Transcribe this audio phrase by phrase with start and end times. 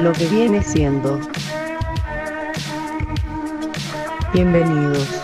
[0.00, 1.20] lo que viene siendo.
[4.32, 5.19] Bienvenidos.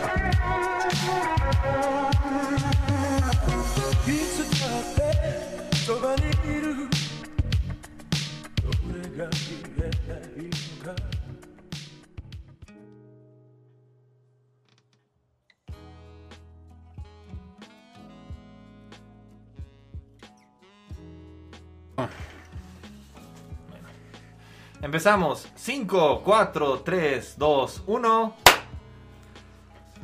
[25.06, 25.46] Empezamos.
[25.54, 28.36] 5, 4, 3, 2, 1.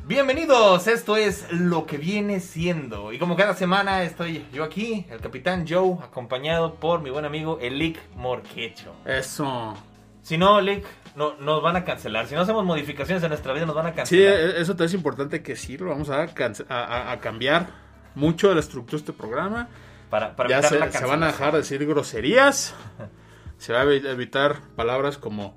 [0.07, 3.13] Bienvenidos, esto es lo que viene siendo.
[3.13, 7.59] Y como cada semana estoy yo aquí, el capitán Joe, acompañado por mi buen amigo
[7.61, 8.95] Elic Morquecho.
[9.05, 9.75] Eso.
[10.23, 12.29] Si no, Elic, no, nos van a cancelar.
[12.29, 14.35] Si no hacemos modificaciones en nuestra vida, nos van a Sí, cancelar.
[14.35, 16.29] e- eso es importante que sí, lo vamos a,
[16.69, 17.71] a, a- cambiar
[18.15, 19.67] mucho de la estructura de este programa.
[20.11, 22.73] para para ya evitar se, la se van a dejar de decir groserías.
[23.63, 25.57] Se va a evi- evitar palabras como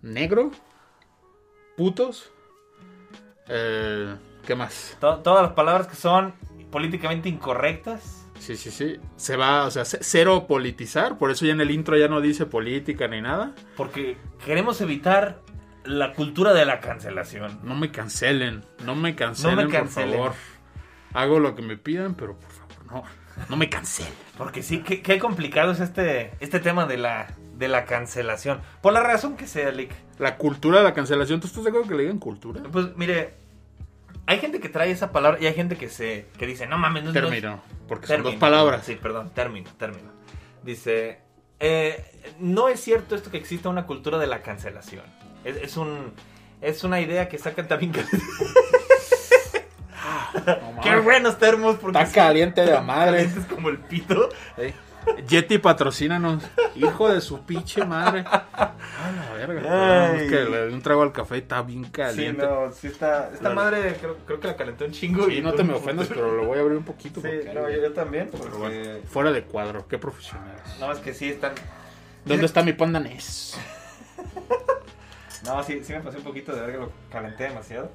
[0.00, 0.50] negro,
[1.76, 2.30] putos.
[3.48, 4.96] eh, ¿Qué más?
[5.00, 6.32] To- todas las palabras que son
[6.70, 8.26] políticamente incorrectas.
[8.38, 8.96] Sí, sí, sí.
[9.16, 11.18] Se va, o sea, ce- cero politizar.
[11.18, 13.52] Por eso ya en el intro ya no dice política ni nada.
[13.76, 15.42] Porque queremos evitar
[15.84, 17.60] la cultura de la cancelación.
[17.62, 18.64] No me cancelen.
[18.86, 20.10] No me cancelen, No me cancelen.
[20.18, 20.36] por favor.
[21.12, 23.02] Hago lo que me pidan, pero por favor, no.
[23.50, 24.12] No me cancelen.
[24.36, 28.60] Porque sí, qué, qué complicado es este, este tema de la, de la cancelación.
[28.82, 29.92] Por la razón que sea, Lick.
[30.18, 31.40] La cultura de la cancelación.
[31.40, 32.60] ¿Tú estás de acuerdo que le digan cultura?
[32.72, 33.34] Pues mire,
[34.26, 37.04] hay gente que trae esa palabra y hay gente que se que dice, no mames,
[37.04, 37.62] no no es- Término.
[37.86, 38.84] Porque son dos palabras.
[38.84, 40.10] Sí, perdón, término, término.
[40.64, 41.20] Dice,
[41.60, 42.04] eh,
[42.40, 45.04] no es cierto esto que exista una cultura de la cancelación.
[45.44, 46.12] Es, es un...
[46.60, 47.92] Es una idea que sacan también...
[50.46, 51.76] No ¡Qué buenos termos!
[51.76, 53.22] Porque Está caliente de la madre.
[53.22, 54.28] Es como el pito.
[54.56, 54.74] Ey,
[55.28, 56.42] Yeti, patrocínanos.
[56.74, 58.24] Hijo de su pinche madre.
[58.26, 58.74] A
[59.14, 60.14] la verga.
[60.16, 62.42] Es que le di un trago al café y está bien Sí, caliente.
[62.46, 63.30] no, sí está...
[63.32, 65.26] Esta madre creo, creo que la calentó un chingo.
[65.26, 67.20] Sí, y no te me ofendas, pero lo voy a abrir un poquito.
[67.20, 68.58] Sí, porque- no, yo, yo también, pero porque...
[68.58, 69.86] bueno, fuera de cuadro.
[69.88, 70.62] Qué profesionales.
[70.80, 71.52] No, es que sí están...
[72.24, 73.58] ¿Dónde está mi panda Ness?
[75.44, 77.90] No, sí, sí me pasé un poquito de ver que lo calenté demasiado.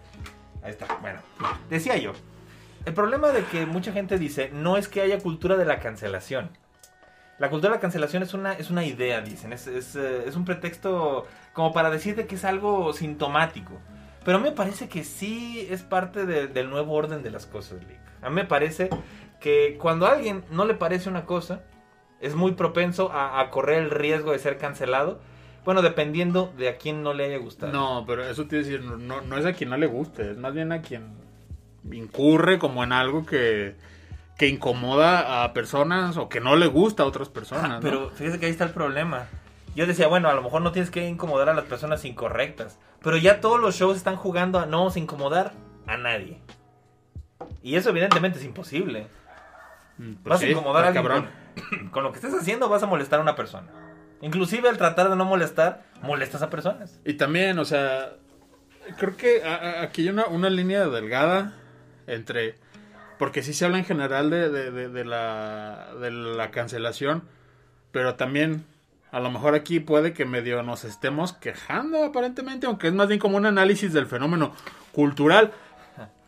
[0.61, 0.85] Ahí está.
[1.01, 1.19] Bueno,
[1.67, 2.13] decía yo.
[2.85, 6.49] El problema de que mucha gente dice no es que haya cultura de la cancelación.
[7.37, 9.53] La cultura de la cancelación es una, es una idea, dicen.
[9.53, 13.79] Es, es, eh, un pretexto como para decirte que es algo sintomático.
[14.25, 17.45] Pero a mí me parece que sí es parte de- del nuevo orden de las
[17.45, 17.99] cosas, Lick.
[18.21, 18.89] A mí me parece
[19.39, 21.63] que cuando a alguien no le parece una cosa,
[22.19, 25.21] es muy propenso a, a correr el riesgo de ser cancelado.
[25.63, 27.71] Bueno, dependiendo de a quién no le haya gustado.
[27.71, 30.53] No, pero eso te decir, no, no es a quien no le guste, es más
[30.53, 31.13] bien a quien
[31.91, 33.75] incurre como en algo que,
[34.37, 37.65] que incomoda a personas o que no le gusta a otras personas.
[37.65, 37.79] Ah, ¿no?
[37.81, 39.27] pero fíjese que ahí está el problema.
[39.75, 42.79] Yo decía, bueno, a lo mejor no tienes que incomodar a las personas incorrectas.
[43.01, 45.53] Pero ya todos los shows están jugando a no vamos a incomodar
[45.87, 46.39] a nadie.
[47.61, 49.07] Y eso evidentemente es imposible.
[49.97, 52.83] Mm, pues vas sí, a incomodar a alguien con, con lo que estés haciendo, vas
[52.83, 53.67] a molestar a una persona.
[54.21, 56.99] Inclusive al tratar de no molestar, molestas a personas.
[57.05, 58.13] Y también, o sea,
[58.97, 61.53] creo que aquí hay una, una línea delgada
[62.13, 62.55] entre...
[63.17, 67.23] Porque sí se habla en general de, de- de- de la, de la cancelación,
[67.91, 68.63] pero también
[69.11, 73.19] a lo mejor aquí puede que medio nos estemos quejando aparentemente, aunque es más bien
[73.19, 74.53] como un análisis del fenómeno
[74.93, 75.51] cultural.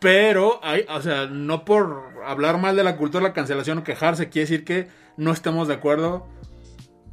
[0.00, 3.84] Pero, hay, o sea, no por hablar mal de la cultura de la cancelación o
[3.84, 6.26] quejarse, quiere decir que no estemos de acuerdo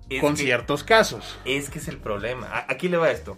[0.09, 1.37] Es con que- ciertos casos.
[1.45, 2.65] Es que es el problema.
[2.67, 3.37] Aquí le va esto.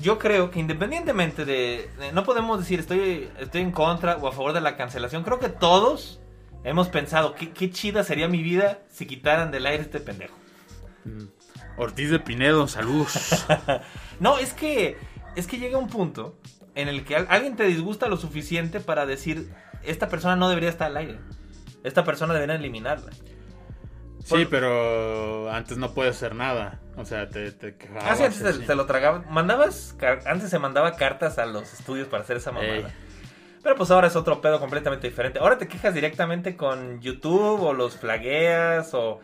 [0.00, 4.32] Yo creo que independientemente de, de- No podemos decir estoy, estoy en contra o a
[4.32, 5.24] favor de la cancelación.
[5.24, 6.20] Creo que todos
[6.64, 10.34] hemos pensado qué, qué chida sería mi vida si quitaran del aire este pendejo.
[11.76, 13.46] Ortiz de Pinedo, saludos.
[14.20, 14.96] No, es que.
[15.36, 16.36] Es que llega un punto
[16.74, 19.52] en el que al- alguien te disgusta lo suficiente para decir.
[19.84, 21.18] Esta persona no debería estar al aire.
[21.84, 23.12] Esta persona debería eliminarla.
[24.24, 26.80] Sí, pero antes no puedes hacer nada.
[26.96, 28.04] O sea, te, te quejabas.
[28.06, 28.60] Ah, sí, antes te, así.
[28.66, 29.24] te lo tragaba.
[29.30, 29.96] Mandabas.
[30.26, 32.74] Antes se mandaba cartas a los estudios para hacer esa mamada.
[32.74, 32.86] Ey.
[33.62, 35.38] Pero pues ahora es otro pedo completamente diferente.
[35.38, 39.20] Ahora te quejas directamente con YouTube o los flagueas o.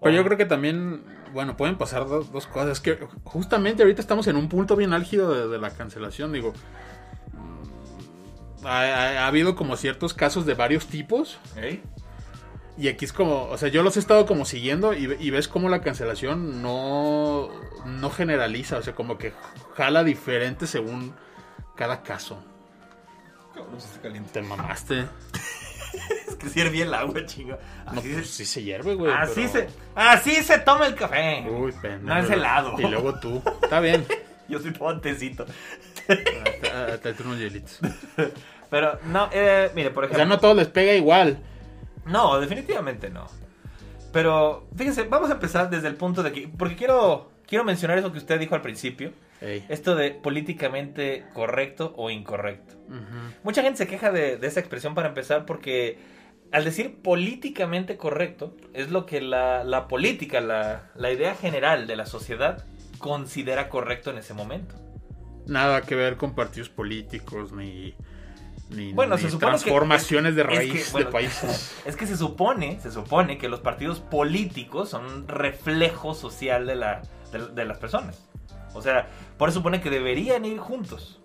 [0.00, 1.02] Pero yo creo que también,
[1.32, 2.80] bueno, pueden pasar dos, dos cosas.
[2.80, 6.32] Que justamente ahorita estamos en un punto bien álgido de, de la cancelación.
[6.32, 6.52] Digo,
[7.32, 11.38] mm, ha, ha- ha habido como ciertos casos de varios tipos.
[11.56, 11.82] ¿Ey?
[12.78, 15.48] Y aquí es como, o sea, yo los he estado como siguiendo y, y ves
[15.48, 17.50] como la cancelación no,
[17.84, 18.78] no generaliza.
[18.78, 19.32] O sea, como que
[19.74, 21.12] jala diferente según
[21.74, 22.40] cada caso.
[24.32, 25.00] Te mamaste.
[26.28, 27.58] es que sirve el agua, chingo.
[27.92, 29.12] No, Así, pues se, sí se hierve, güey.
[29.12, 31.44] así, pero- se, así se toma el café.
[31.50, 32.04] Uy, pendejo.
[32.04, 32.74] No es helado.
[32.78, 33.42] Y luego tú.
[33.62, 34.06] Está bien.
[34.48, 35.44] Yo soy pontecito.
[36.08, 37.78] Ah, Tráete unos hielitos.
[38.70, 40.24] Pero no, eh, mire, por O ejemplo.
[40.24, 41.38] sea, no todo les pega igual.
[42.08, 43.26] No, definitivamente no.
[44.12, 46.48] Pero fíjense, vamos a empezar desde el punto de que.
[46.48, 49.12] Porque quiero, quiero mencionar eso que usted dijo al principio.
[49.40, 49.64] Ey.
[49.68, 52.74] Esto de políticamente correcto o incorrecto.
[53.44, 55.98] Mucha gente se queja de, de esa expresión para empezar porque
[56.50, 61.96] al decir políticamente correcto es lo que la, la política, la, la idea general de
[61.96, 62.64] la sociedad
[62.98, 64.74] considera correcto en ese momento.
[65.46, 67.94] Nada que ver con partidos políticos ni,
[68.70, 71.76] ni, Bueno, ni se supone que- transformaciones de es que, raíz bueno, de países.
[71.84, 76.76] Es que se supone, se supone que los partidos políticos son un reflejo social de,
[76.76, 78.18] la, de, de las personas.
[78.74, 81.18] O sea, por eso supone que deberían ir juntos.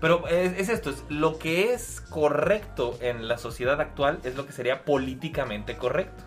[0.00, 4.46] Pero es, es esto, es lo que es correcto en la sociedad actual es lo
[4.46, 6.24] que sería políticamente correcto.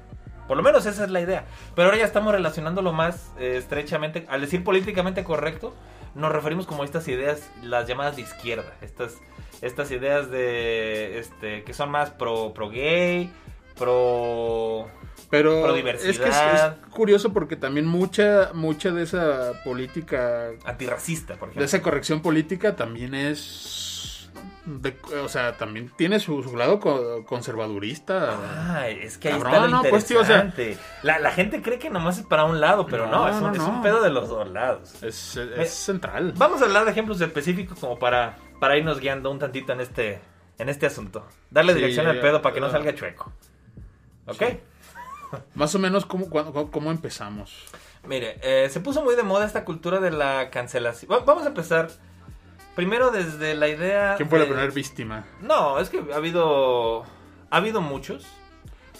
[0.51, 1.45] Por lo menos esa es la idea.
[1.75, 4.25] Pero ahora ya estamos relacionándolo más eh, estrechamente.
[4.27, 5.73] Al decir políticamente correcto,
[6.13, 8.73] nos referimos como a estas ideas, las llamadas de izquierda.
[8.81, 9.13] Estas,
[9.61, 13.31] estas ideas de este que son más pro, pro gay,
[13.79, 14.89] pro
[15.29, 16.77] Pero Pro es que es, diversidad.
[16.83, 21.63] es curioso porque también mucha, mucha de esa política, antirracista, por de ejemplo.
[21.63, 23.90] esa corrección política también es...
[24.65, 28.37] de- o sea, también tiene su, su lado co- conservadurista.
[28.77, 30.83] Ah, es que ahí Cabrón, está lo no, pues, tío, o sea- interesante.
[31.03, 33.41] la, la gente cree que nomás es para un lado, pero no, No, es, un,
[33.43, 33.69] no, es no.
[33.69, 35.01] un pedo de los dos lados.
[35.03, 36.33] Es, es central.
[36.37, 40.19] Vamos a hablar de ejemplos específicos como para, para irnos guiando un tantito en este,
[40.57, 41.25] en este asunto.
[41.49, 43.31] Darle Sí, dirección al pedo para que no salga chueco.
[44.27, 44.37] ¿Ok?
[44.39, 44.59] Sí.
[45.55, 47.65] Más o menos, ¿cómo, cómo empezamos?
[48.05, 51.09] Mire, eh, se puso muy de moda esta cultura de la cancelación.
[51.11, 51.89] Va- Vamos a empezar
[52.75, 54.15] primero desde la idea...
[54.17, 55.25] ¿Quién fue la de- primera víctima?
[55.41, 57.03] No, es que ha habido.
[57.49, 58.25] Ha habido muchos.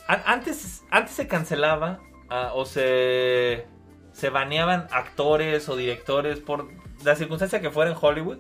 [0.08, 3.66] An- antes, antes se cancelaba ah, o se.
[4.14, 6.68] Se baneaban actores o directores por
[7.04, 8.40] la circunstancia que fuera en Hollywood.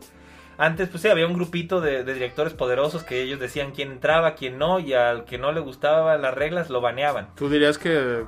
[0.64, 4.36] Antes, pues sí, había un grupito de, de directores poderosos que ellos decían quién entraba,
[4.36, 7.30] quién no, y al que no le gustaban las reglas lo baneaban.
[7.36, 8.24] ¿Tú dirías que eh,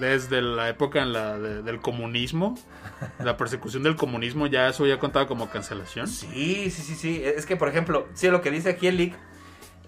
[0.00, 2.58] desde la época en la de- del comunismo,
[3.24, 6.08] la persecución del comunismo, ya eso ya contaba como cancelación?
[6.08, 7.22] Sí, sí, sí, sí.
[7.24, 9.14] Es que, por ejemplo, sí, lo que dice aquí el leak,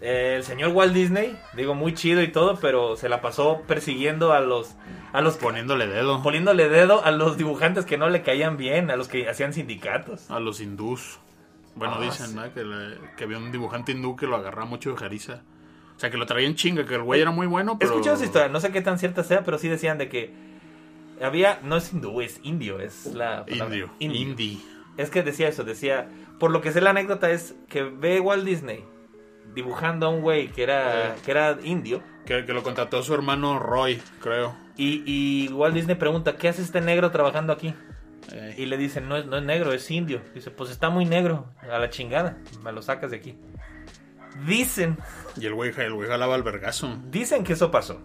[0.01, 4.33] eh, el señor Walt Disney, digo, muy chido y todo, pero se la pasó persiguiendo
[4.33, 4.77] a los,
[5.13, 8.95] a los Poniéndole dedo poniéndole dedo a los dibujantes que no le caían bien, a
[8.97, 10.31] los que hacían sindicatos.
[10.31, 11.19] a los hindús.
[11.79, 12.35] Bueno, Ah, dicen sí.
[12.35, 12.53] ¿no?
[12.53, 15.43] que, le- que había un dibujante hindú que lo agarraba mucho de jariza.
[15.97, 17.91] O sea, que lo traía en chinga, que el güey era muy bueno, He pero...
[17.93, 20.33] escuchado esa historia, no sé qué tan cierta sea, pero sí decían de que
[21.21, 23.91] había, no es hindú, es indio, es la Indio.
[23.99, 24.15] indio.
[24.21, 24.59] Indie.
[24.97, 26.09] Es que decía eso, decía,
[26.39, 28.85] por lo que sé la anécdota es que ve Walt Disney
[29.55, 31.15] dibujando a un güey que era, Eh.
[31.25, 34.55] que era indio Que, que lo contrató su hermano Roy, creo.
[34.77, 37.75] y, y Walt Disney pregunta, ¿qué hace este negro trabajando aquí?
[38.33, 40.21] Eh, Y le dicen, no es, no es negro, es indio.
[40.35, 43.39] Dice, pues está muy negro, a la chingada, me lo sacas de aquí.
[44.47, 44.99] Dicen,
[45.41, 46.97] y el güey, el güey jalaba al vergazo.
[47.11, 48.01] dicen que eso pasó.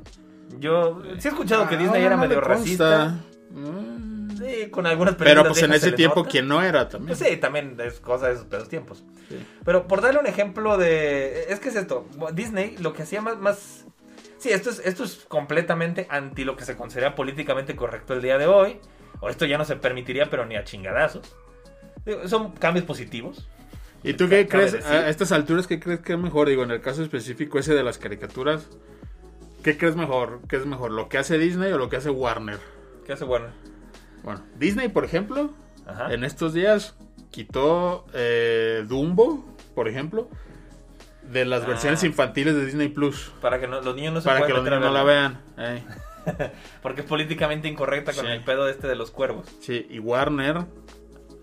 [0.59, 3.15] Yo sí he escuchado que Ah, Disney era no medio me racista.
[3.51, 4.37] Mm.
[4.37, 6.25] Sí, con algunas Pero pues en ese tiempo.
[6.25, 7.15] ¿quién no era también?
[7.15, 9.03] Pues sí, también es cosa de esos, de esos tiempos.
[9.29, 9.45] Sí.
[9.63, 11.45] Pero por darle un ejemplo de...
[11.49, 13.38] Es que es esto, Disney lo que hacía más...
[13.38, 13.86] más...
[14.39, 18.38] Sí, esto es, esto es completamente anti lo que se considera políticamente correcto el día
[18.38, 18.79] de hoy.
[19.20, 21.34] O esto ya no se permitiría, pero ni a chingadazos.
[22.27, 23.48] Son cambios positivos.
[24.03, 24.74] ¿Y tú qué crees?
[24.74, 24.91] decir.
[24.91, 26.50] A estas alturas, ¿qué crees que es mejor?
[26.50, 28.67] Digo, en el caso específico ese de las caricaturas,
[29.63, 30.41] ¿qué crees mejor?
[30.50, 30.91] ¿Qué es mejor?
[30.91, 32.60] ¿Lo que hace Disney o lo que hace Warner?
[33.05, 33.51] ¿Qué hace Warner?
[34.24, 35.53] Bueno, Disney, por ejemplo,
[35.88, 36.13] Ajá.
[36.13, 36.96] en estos días
[37.32, 40.27] quitó eh, Dumbo, por ejemplo,
[41.32, 41.67] de las Ah.
[41.67, 43.32] versiones infantiles de Disney Plus.
[43.41, 45.39] Para que no- los niños no se Para que los niños no la vean.
[45.58, 45.86] Ey.
[46.82, 48.32] Porque es políticamente incorrecta con Sí.
[48.32, 49.48] el pedo este de los cuervos.
[49.62, 50.65] Sí, y Warner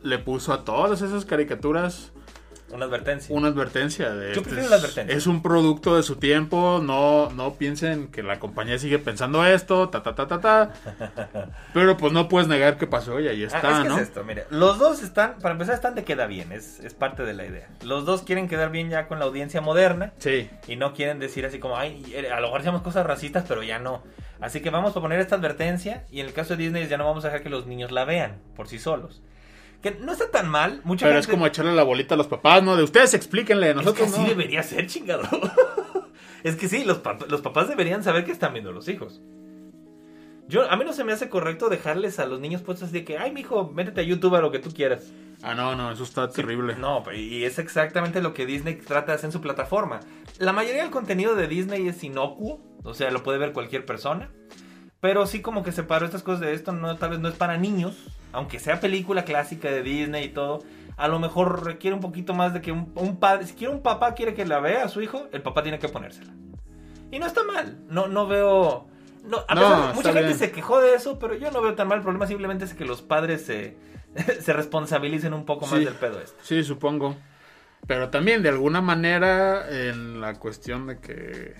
[0.02, 2.12] le puso a todas esas caricaturas
[2.72, 3.34] Una advertencia.
[3.34, 5.16] una advertencia de Yo este prefiero es, la advertencia.
[5.16, 9.88] es un producto de su tiempo, no, no piensen que la compañía sigue pensando esto,
[9.88, 10.72] ta ta ta ta ta.
[11.74, 13.96] Pero pues no puedes negar que pasó y ahí Ah, está, es que ¿no?
[13.96, 17.24] es esto, mire, los dos están, para empezar, están de queda bien, es, es parte
[17.24, 17.68] de la idea.
[17.84, 20.48] Los dos quieren quedar bien ya con la audiencia moderna Sí.
[20.66, 23.62] y no quieren decir así como, ay, eh, a lo mejor hacemos cosas racistas, pero
[23.62, 24.02] ya no.
[24.40, 27.04] Así que vamos a poner esta advertencia y en el caso de Disney ya no
[27.04, 29.20] vamos a dejar que los niños la vean por sí solos.
[29.82, 32.26] Que no está tan mal, mucha Pero es gente- como echarle la bolita a los
[32.26, 32.76] papás, ¿no?
[32.76, 34.28] De ustedes explíquenle, Es que nosotros así no.
[34.28, 35.22] debería ser, chingado.
[36.44, 39.20] es que sí, los, pap- los papás deberían saber que están viendo los hijos.
[40.48, 43.04] Yo, a mí no se me hace correcto dejarles a los niños puestos así de
[43.04, 45.12] que, ay, mijo, métete a YouTube a lo que tú quieras.
[45.42, 46.74] Ah, no, no, eso está terrible.
[46.76, 50.00] No, y es exactamente lo que Disney trata de hacer en su plataforma.
[50.38, 54.28] la mayoría del contenido de Disney es inocuo, o sea, lo puede ver cualquier persona.
[55.00, 57.56] Pero sí como que separó estas cosas de esto, no, tal vez no es para
[57.56, 57.96] niños,
[58.32, 60.62] aunque sea película clásica de Disney y todo.
[60.98, 63.80] A lo mejor requiere un poquito más de que un, un padre, si quiere un
[63.82, 66.32] papá quiere que la vea a su hijo, el papá tiene que ponérsela.
[67.10, 68.86] Y no está mal, no, no veo...
[69.24, 70.38] No, a No, pesar de- está mucha gente bien.
[70.38, 71.98] se quejó de eso, pero yo no veo tan mal.
[71.98, 73.76] El problema simplemente es que los padres se,
[74.40, 75.84] se responsabilicen un poco más Sí.
[75.86, 76.38] del pedo este.
[76.42, 77.16] Sí, supongo.
[77.86, 81.54] Pero también de alguna manera en la cuestión de que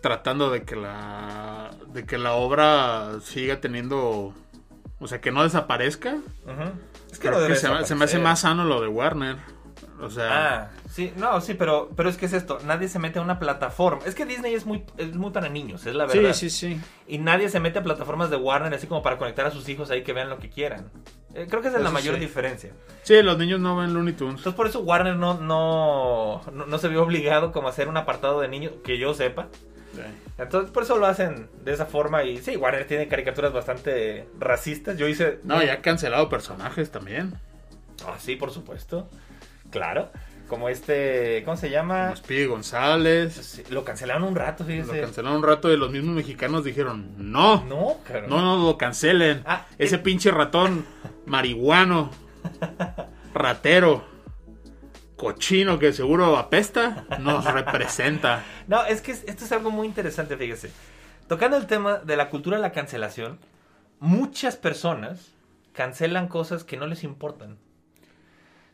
[0.00, 4.34] tratando de que la de que la obra siga teniendo
[5.00, 6.16] o sea, que no desaparezca.
[7.12, 9.36] Es no que se, me- se me hace más sano lo de Warner.
[10.00, 10.28] O sea,
[10.64, 13.38] Ah, sí, no, sí, pero, pero es que es esto, nadie se mete a una
[13.38, 14.02] plataforma.
[14.06, 16.32] Es que Disney es muy, es muy para niños, es la verdad.
[16.32, 16.80] sí, sí, sí.
[17.06, 19.90] Y nadie se mete a plataformas de Warner así como para conectar a sus hijos
[19.90, 20.90] ahí que vean lo que quieran.
[21.34, 22.20] Eh, creo que esa es la mayor sí.
[22.20, 22.72] diferencia.
[23.02, 24.36] Sí, los niños no ven Looney Tunes.
[24.38, 27.96] Entonces por eso Warner no, no, no, no se vio obligado como a hacer un
[27.96, 29.48] apartado de niños, que yo sepa.
[30.38, 34.96] Entonces por eso lo hacen de esa forma y sí, Warner tiene caricaturas bastante racistas.
[34.98, 35.38] Yo hice...
[35.44, 37.34] No, ya ha cancelado personajes también.
[38.06, 39.08] Ah, sí, por supuesto.
[39.70, 40.10] Claro.
[40.48, 42.04] Como este, ¿cómo se llama?
[42.04, 43.32] Como Speedy González.
[43.34, 45.00] Sí, lo cancelaron un rato, Lo fíjese.
[45.00, 47.98] cancelaron un rato y los mismos mexicanos dijeron, no, No,
[48.28, 49.42] no, no lo cancelen.
[49.46, 50.00] Ah, Ese eh.
[50.00, 50.84] pinche ratón
[51.24, 52.10] marihuano,
[53.34, 54.04] ratero,
[55.24, 58.44] cochino que seguro apesta, nos representa.
[58.68, 60.70] No, es que es- esto es algo muy interesante, fíjese.
[61.28, 63.38] Tocando el tema de la cultura de la cancelación,
[64.00, 65.32] muchas personas
[65.72, 67.56] cancelan cosas que no les importan.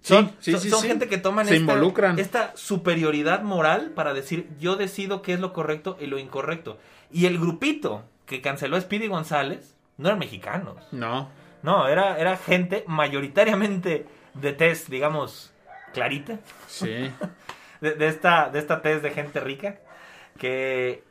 [0.02, 0.88] Son, Sí, sí, son- sí, son sí.
[0.88, 2.18] gente que toman Se esta, involucran.
[2.18, 6.78] esta superioridad moral para decir yo decido qué es lo correcto y lo incorrecto.
[7.12, 10.76] Y el grupito que canceló a Speedy González no eran mexicanos.
[10.92, 11.28] No,
[11.62, 15.49] No, era, era gente mayoritariamente de test, digamos,
[15.92, 16.38] clarita.
[16.66, 17.10] sí.
[17.80, 19.80] de, de esta, de esta test de gente rica
[20.38, 21.02] que,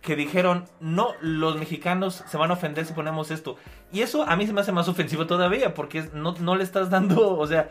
[0.00, 3.56] que dijeron, no, los mexicanos se van a ofender si ponemos esto.
[3.92, 6.90] Y eso a mí se me hace más ofensivo todavía, porque no, no le estás
[6.90, 7.70] dando, o sea,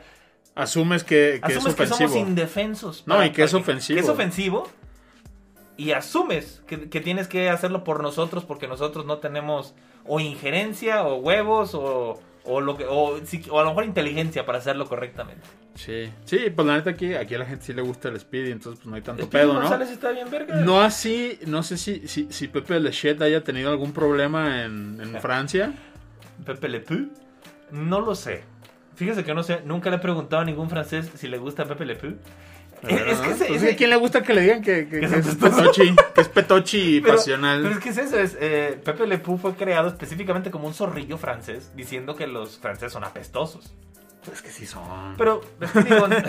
[0.56, 2.28] Asumes que, que es asumes que somos ofensivo.
[2.28, 3.04] indefensos.
[3.06, 3.96] No, y que es ofensivo.
[3.96, 4.68] Que es ofensivo.
[5.78, 9.74] Y asumes que, que tienes que hacerlo por nosotros porque nosotros no tenemos
[10.06, 13.20] o injerencia o huevos o, o lo que o,
[13.50, 15.42] o a lo mejor inteligencia para hacerlo correctamente.
[15.76, 18.52] Sí, sí, pues la neta aquí, aquí a la gente sí le gusta el Speedy,
[18.52, 19.62] entonces pues no hay tanto Speedy pedo, ¿no?
[19.62, 20.56] González está bien verga.
[20.56, 25.22] No así, no sé si, si, si Pepe Lechet haya tenido algún problema en, en
[25.22, 25.74] Francia.
[26.46, 27.10] Pepe Le Pew?
[27.72, 28.44] No lo sé.
[28.96, 31.86] Fíjese que no sé, nunca le he preguntado a ningún francés si le gusta Pepe
[31.86, 32.18] Le Pew.
[32.88, 35.36] Es que Pues, ¿A quién le gusta que le digan que, que- Que que es
[35.36, 37.62] petochi, que es petochi pero, pasional?
[37.64, 40.74] pero es que es eso, es, eh, Pepe Le Pew fue creado específicamente como un
[40.74, 43.74] zorrillo francés, diciendo que los franceses son apestosos.
[44.32, 45.16] Es que sí son.
[45.18, 45.42] Pero,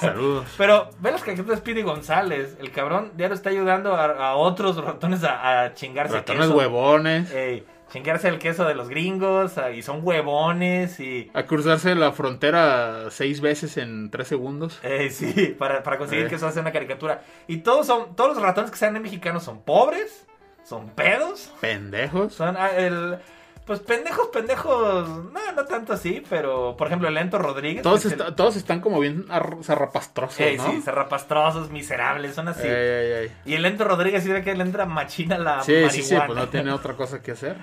[0.00, 0.46] Saludos.
[0.56, 2.56] pero ve las caricaturas de Speedy González.
[2.60, 6.56] El cabrón ya lo está ayudando a, a otros ratones a, a chingarse Ratones queso.
[6.56, 7.30] huevones.
[7.32, 11.30] Ey, chingarse el queso de los gringos ah, y son huevones y...
[11.34, 14.78] A cruzarse la frontera seis veces en tres segundos.
[14.82, 16.28] Eh, sí, para, para conseguir Eh.
[16.28, 17.22] que eso hace una caricatura.
[17.46, 20.26] Y todos son, todos los ratones que sean de mexicanos son pobres,
[20.64, 22.32] son pedos, Pendejos.
[22.34, 23.18] son ah, el,
[23.66, 27.82] pues pendejos, pendejos, no, no tanto así, pero por ejemplo el Lento Rodríguez.
[27.82, 30.70] Todos, está- el- todos están como bien ar- zarrapastrosos, Ey, ¿no?
[30.70, 32.66] sí, zarrapastrosos, miserables, son así.
[32.66, 33.32] Ey, ey, ey.
[33.44, 35.90] Y el Lento Rodríguez sí ve que le entra machina la Sí, marihuana.
[35.92, 37.56] sí, sí, pues no tiene otra cosa que hacer.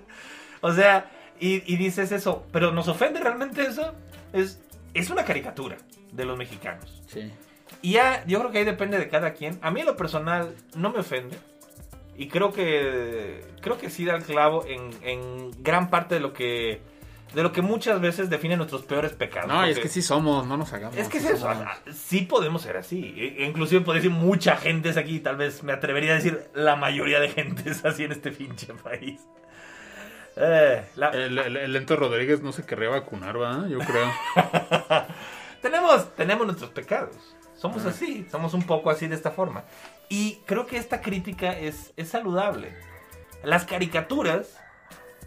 [0.62, 3.94] O sea, y, y dices eso, pero nos ofende realmente eso.
[4.32, 4.60] Es,
[4.94, 5.76] es una caricatura
[6.12, 7.02] de los mexicanos.
[7.06, 7.30] sí.
[7.82, 9.58] Y ya, yo creo que ahí depende de cada quien.
[9.60, 11.36] A mí en lo personal no me ofende.
[12.16, 16.32] Y creo que creo que sí da el clavo en, en gran parte de lo
[16.32, 16.80] que
[17.34, 19.48] de lo que muchas veces define nuestros peores pecados.
[19.48, 20.96] No, es que sí somos, no nos hagamos.
[20.96, 21.48] es que es eso.
[21.48, 23.14] ah, Sí podemos ser así.
[23.16, 25.20] E- Inclusive podría decir mucha gente es aquí.
[25.20, 28.72] Tal vez me atrevería a decir la mayoría de gente es así en este pinche
[28.74, 29.20] país.
[30.36, 33.66] Eh, la- El, el, el Lento Rodríguez no se querría vacunar, ¿verdad?
[33.68, 34.10] Yo creo.
[35.62, 37.16] tenemos, tenemos nuestros pecados.
[37.56, 37.88] Somos Ah.
[37.88, 39.64] así, somos un poco así de esta forma.
[40.08, 42.74] Y creo que esta crítica es, es saludable.
[43.42, 44.58] Las caricaturas,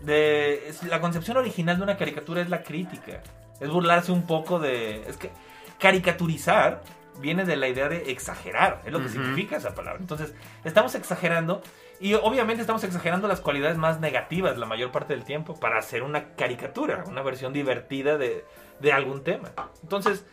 [0.01, 3.21] de, la concepción original de una caricatura es la crítica.
[3.59, 5.03] Es burlarse un poco de...
[5.07, 5.31] Es que
[5.79, 6.81] caricaturizar
[7.19, 9.99] viene de la idea de exagerar, es lo que significa esa palabra.
[9.99, 11.61] Entonces, estamos exagerando
[11.99, 16.03] y obviamente estamos exagerando las cualidades más negativas la mayor parte del tiempo para hacer
[16.03, 18.45] una caricatura, una versión divertida de,
[18.79, 19.51] de algún tema.
[19.83, 20.25] Entonces,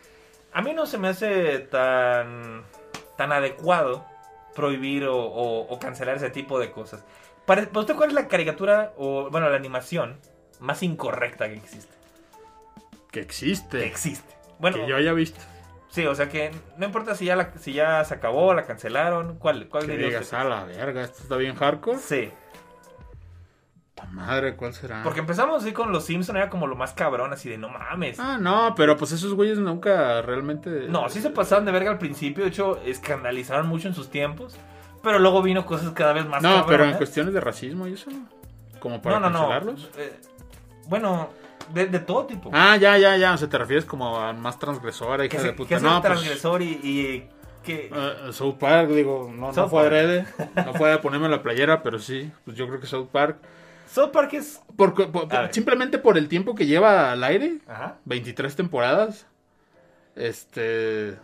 [0.53, 2.63] a mí no se me hace tan,
[3.17, 4.05] tan adecuado
[4.55, 7.03] prohibir o, o- o cancelar ese tipo de cosas.
[7.47, 10.19] Para, ¿para usted cuál es la caricatura o, bueno, la animación
[10.59, 11.95] más incorrecta que existe?
[13.09, 13.85] Que Que existe.
[13.85, 14.35] existe.
[14.59, 15.39] Bueno, que yo haya visto.
[15.89, 19.37] Sí, o sea que no importa si ya, la, si ya se acabó, la cancelaron.
[19.39, 21.97] ¿Cuál, cuál Que digas, a la verga, esto está bien hardcore.
[21.97, 22.29] Sí,
[23.95, 25.01] Ta madre, ¿cuál será?
[25.01, 28.19] porque empezamos así con los Simpson, era como lo más cabrón, así de no mames.
[28.19, 30.85] Ah, no, pero pues esos güeyes nunca realmente.
[30.87, 34.55] No, sí se pasaron de verga al principio, de hecho, escandalizaron mucho en sus tiempos.
[35.07, 38.09] Pero luego vino cosas cada vez más No, pero en cuestiones de racismo y eso.
[38.79, 39.39] Como para no, no, no.
[39.39, 39.89] cancelarlos.
[39.97, 40.13] Eh,
[40.87, 41.29] bueno,
[41.73, 42.49] de, de todo tipo.
[42.53, 43.33] Ah, ya, ya, ya.
[43.33, 45.69] O sea, te refieres como a más transgresora, hija que de se, puta.
[45.69, 47.29] que no, pues, transgresor y, y
[47.63, 47.89] que...
[47.93, 49.93] eh, South Park, digo, no, no South fue Park.
[49.93, 50.25] adrede.
[50.65, 52.31] No fue a ponerme la playera, pero sí.
[52.45, 53.37] Pues yo creo que South Park.
[53.89, 54.61] South Park es...
[54.75, 57.59] Por, por- simplemente por el tiempo que lleva al aire.
[57.67, 57.95] Ajá.
[58.05, 59.25] 23 temporadas.
[60.15, 61.17] Este.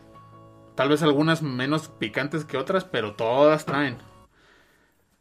[0.75, 3.97] Tal vez algunas menos picantes que otras, pero todas traen.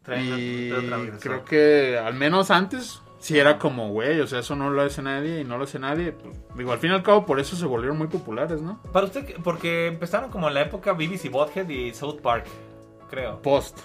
[0.03, 1.21] Traen y transgresor.
[1.21, 5.01] creo que al menos antes sí era como, güey, o sea, eso no lo hace
[5.03, 6.17] nadie y no lo hace nadie.
[6.57, 8.83] Digo, al fin y al cabo por eso se volvieron muy populares, ¿no?
[8.93, 12.47] Para usted, que- porque empezaron como en la época BBC Bothead y South Park,
[13.11, 13.41] creo.
[13.43, 13.79] Post,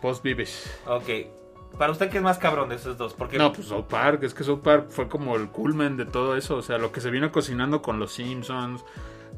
[0.00, 0.72] post Vives.
[0.86, 1.36] Ok.
[1.76, 3.12] Para usted, ¿qué es más cabrón de esos dos?
[3.12, 6.34] Porque No, pues South Park, es que South Park fue como el culmen de todo
[6.34, 8.82] eso, o sea, lo que se vino cocinando con los Simpsons,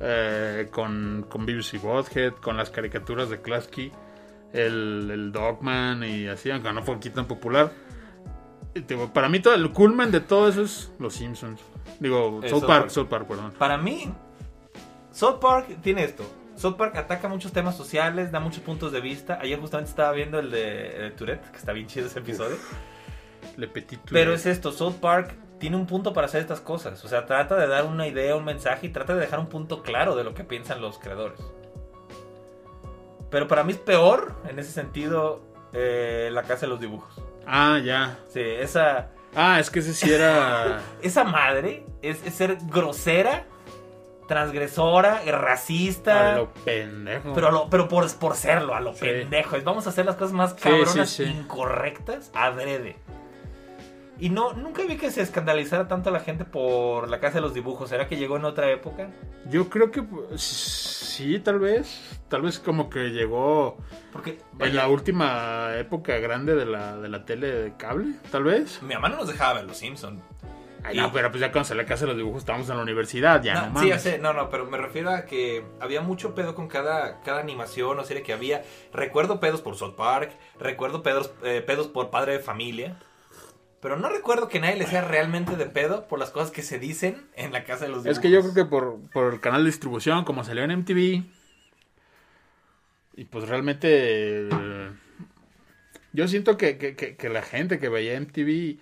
[0.01, 3.93] eh, con, con BBC Bothead, con las caricaturas de Klasky,
[4.53, 7.71] el, el Dogman y así, aunque no fue aquí tan popular.
[8.87, 11.61] Digo, para mí todo el culmen de todo eso es los Simpsons.
[11.99, 12.91] Digo, Eh, South Park, Park.
[12.91, 13.53] South Park, perdón.
[13.59, 14.13] Para mí,
[15.11, 16.25] South Park tiene esto.
[16.57, 19.39] South Park ataca muchos temas sociales, da muchos puntos de vista.
[19.41, 20.59] Ayer justamente estaba viendo el de,
[20.99, 22.57] de Tourette, que está bien chido ese episodio.
[23.57, 24.41] Le Petit Pero Tourette.
[24.41, 27.05] es esto, South Park tiene un punto para hacer estas cosas.
[27.05, 29.83] O sea, trata de dar una idea, un mensaje y trata de dejar un punto
[29.83, 31.39] claro de lo que piensan los creadores.
[33.31, 35.41] Pero para mí es peor, en ese sentido,
[35.73, 37.15] eh, la casa de los dibujos.
[37.47, 38.19] Ah, ya.
[38.29, 40.81] Sí, esa, Ah, es que ese sí era...
[41.03, 43.45] esa madre es, es ser grosera,
[44.27, 46.33] transgresora, racista.
[46.33, 47.33] a lo pendejo.
[47.35, 49.01] Pero, a lo- pero por, por serlo, a lo Sí.
[49.03, 49.57] pendejo.
[49.57, 51.31] Es, Vamos a hacer las cosas más cabronas, sí, sí.
[51.31, 52.97] incorrectas, adrede.
[54.21, 57.55] Y no, nunca vi que se escandalizara tanto la gente por la casa de los
[57.55, 57.89] dibujos.
[57.89, 59.09] ¿Será que llegó en otra época?
[59.49, 62.19] Yo creo que pues, sí, tal vez.
[62.29, 63.79] Tal vez como que llegó
[64.13, 68.81] Porque en la última época grande de la, de la tele de cable, tal vez.
[68.83, 70.21] mi mamá no nos dejaba ver los Simpsons.
[70.85, 72.83] Ay, Y- no, pero pues ya cuando se le casa los dibujos estábamos en la
[72.83, 76.01] universidad, ya no, no, sí, ya sé, no, no, pero me refiero a que había
[76.03, 78.63] mucho pedo con cada, cada animación o serie que había.
[78.93, 82.97] Recuerdo pedos por South Park, recuerdo pedos, eh, pedos por Padre de Familia.
[83.81, 86.79] Pero no recuerdo que nadie le sea realmente de pedo por las cosas que se
[86.79, 88.19] dicen en la casa de los dibujos.
[88.19, 91.25] Es que yo creo que por, por el canal de distribución, como salió en MTV,
[93.17, 94.91] y pues realmente eh,
[96.13, 98.79] yo siento que, que- que- que la gente que veía MTV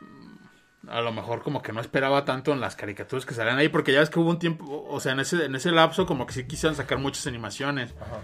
[0.00, 3.68] mm, a lo mejor como que no esperaba tanto en las caricaturas que salían ahí,
[3.68, 6.26] porque ya ves que hubo un tiempo, o sea, en ese, en ese lapso como
[6.26, 7.94] que sí quisieron sacar muchas animaciones.
[8.00, 8.20] Ajá.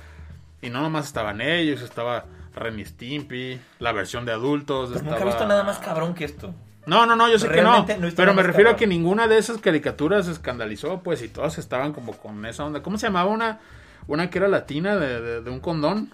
[0.60, 2.24] Y no nomás estaban ellos, estaba
[2.58, 4.90] Ren y Stimpy, la versión de adultos.
[4.90, 6.54] Pues nunca he visto nada más cabrón que esto.
[6.86, 7.80] No, no, no, yo sé que no.
[7.86, 11.58] No pero me refiero a que ninguna de esas caricaturas se escandalizó, pues, y todas
[11.58, 12.82] estaban como con esa onda.
[12.82, 13.58] ¿Cómo se llamaba una?
[14.06, 16.10] Una que era latina de, de- de un condón.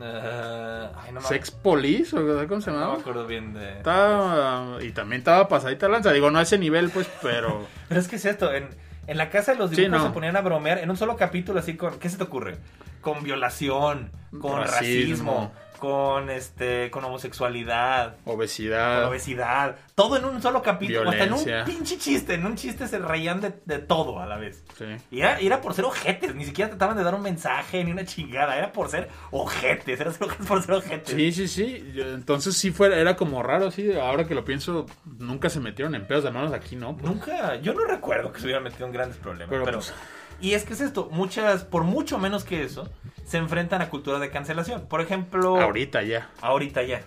[0.00, 2.94] Ah, ay, no me, Sex Police, o ¿cómo se no llamaba?
[2.94, 3.78] me acuerdo bien de...
[3.78, 6.12] Estaba, y también estaba pasadita lanza.
[6.12, 7.66] Digo, no a ese nivel, pues, pero.
[7.88, 8.68] Pero es que es esto, en,
[9.06, 10.06] en la casa de los Sí, dibujos no.
[10.08, 11.98] se ponían a bromear en un solo capítulo así con...
[11.98, 12.58] ¿Qué se te ocurre?
[13.00, 14.10] Con violación,
[14.40, 15.52] con racismo, Racismo.
[15.78, 19.08] Con este con homosexualidad, con Obesidad.
[19.08, 19.76] obesidad.
[19.94, 21.10] Todo en un solo capítulo.
[21.10, 22.34] Hasta en un pinche chiste.
[22.34, 24.62] En un chiste se reían de, de todo a la vez.
[24.76, 24.84] Sí.
[25.10, 26.34] Y era, era por ser ojetes.
[26.34, 28.56] Ni siquiera trataban de dar un mensaje ni una chingada.
[28.56, 30.00] Era por ser ojetes.
[30.00, 30.10] Era
[30.46, 31.14] por ser ojetes.
[31.14, 31.92] Sí, sí, sí.
[31.96, 33.92] Entonces sí fue, era como raro, sí.
[33.94, 34.86] Ahora que lo pienso,
[35.18, 36.96] nunca se metieron en pedos, al menos aquí no.
[36.96, 37.10] pues.
[37.12, 39.48] Nunca, yo no recuerdo que se hubieran metido en grandes problemas.
[39.50, 39.94] Pero, Pero, pues-
[40.40, 42.88] y es que es esto, muchas, por mucho menos que eso,
[43.26, 44.86] se enfrentan a cultura de cancelación.
[44.86, 46.30] Por ejemplo, Ahorita ya.
[46.40, 47.02] ahorita ya.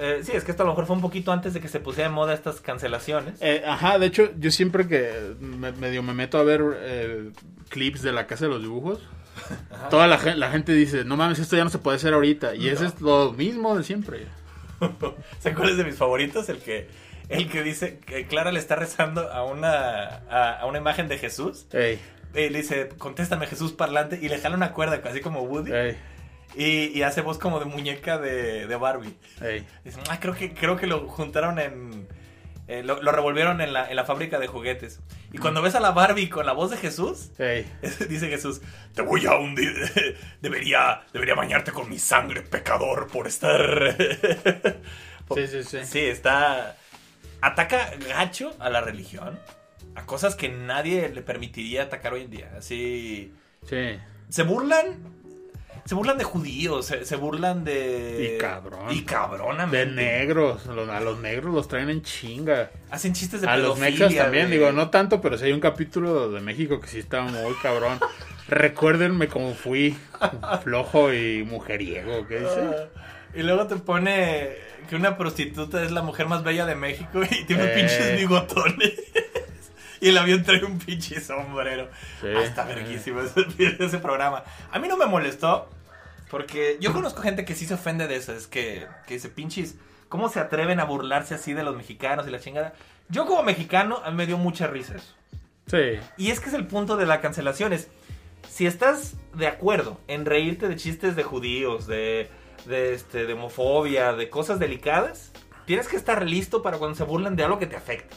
[0.00, 1.78] Eh, sí, es que esto a lo mejor fue un poquito antes de que se
[1.78, 3.34] pusiera de moda estas cancelaciones.
[3.40, 7.30] Eh, ajá, de hecho, yo siempre que me, medio me meto a ver eh,
[7.68, 9.00] clips de la casa de los dibujos,
[9.90, 12.54] toda la, la gente dice, no mames, esto ya no se puede hacer ahorita.
[12.54, 14.26] Y ese es lo mismo de siempre.
[15.40, 16.48] ¿Se acuerdan de mis favoritos?
[16.48, 16.88] El que,
[17.28, 21.18] el que dice que Clara le está rezando a una, a, a una imagen de
[21.18, 21.66] Jesús.
[21.72, 22.00] Ey,
[22.34, 24.18] Y le dice, contéstame Jesús parlante.
[24.20, 25.72] Y le jala una cuerda, así como Woody.
[25.72, 25.96] ey,
[26.56, 29.16] Y, y hace voz como de muñeca de, de Barbie.
[29.40, 29.66] ey.
[30.08, 32.06] Ah, creo que, creo que lo juntaron en.
[32.68, 35.00] eh, lo, lo revolvieron en la, en la fábrica de juguetes.
[35.32, 37.66] Y cuando ves a la Barbie con la voz de Jesús, ey.
[38.08, 38.60] dice Jesús:
[38.94, 39.72] Te voy a hundir.
[40.40, 43.96] Debería, debería bañarte con mi sangre, pecador, por estar.
[45.34, 45.78] Sí, sí, sí.
[45.84, 46.76] Sí, está.
[47.40, 49.38] Ataca gacho a la religión.
[49.94, 52.50] A cosas que nadie le permitiría atacar hoy en día.
[52.58, 53.32] Así.
[53.68, 53.96] Sí.
[54.28, 55.20] Se burlan.
[55.84, 58.36] Se burlan de judíos, se, se burlan de.
[58.36, 58.86] Y cabrón.
[58.92, 59.78] Y cabronamente.
[59.78, 59.86] De
[60.20, 60.68] negros.
[60.68, 62.70] A los negros los traen en chinga.
[62.90, 65.58] Hacen chistes de A los mexas también, de- digo, no tanto, pero sí hay un
[65.58, 67.98] capítulo de México que sí está muy cabrón.
[68.48, 69.96] Recuérdenme cómo fui
[70.62, 72.60] flojo y mujeriego, ¿qué dice?
[72.60, 73.02] Ah,
[73.34, 74.50] Y luego te pone
[74.88, 77.74] que una prostituta es la mujer más bella de México y tiene Eh.
[77.74, 78.92] pinches bigotones.
[80.02, 81.88] Y el avión trae un pinche sombrero.
[82.20, 82.26] Sí.
[82.36, 83.46] Ah, está verguísimo ese,
[83.78, 84.42] ese programa.
[84.72, 85.70] A mí no me molestó
[86.28, 88.32] porque yo conozco gente que sí se ofende de eso.
[88.32, 89.76] Es que, que dice, pinches,
[90.08, 92.74] ¿cómo se atreven a burlarse así de los mexicanos y la chingada?
[93.10, 95.14] Yo como mexicano, a mí me dio mucha risa eso.
[95.68, 96.00] Sí.
[96.16, 97.72] Y es que es el punto de la cancelación.
[97.72, 97.86] Es,
[98.48, 102.28] si estás de acuerdo en reírte de chistes de judíos, de,
[102.64, 105.30] de, este, de homofobia, de cosas delicadas,
[105.64, 108.16] tienes que estar listo para cuando se burlen de algo que te afecte.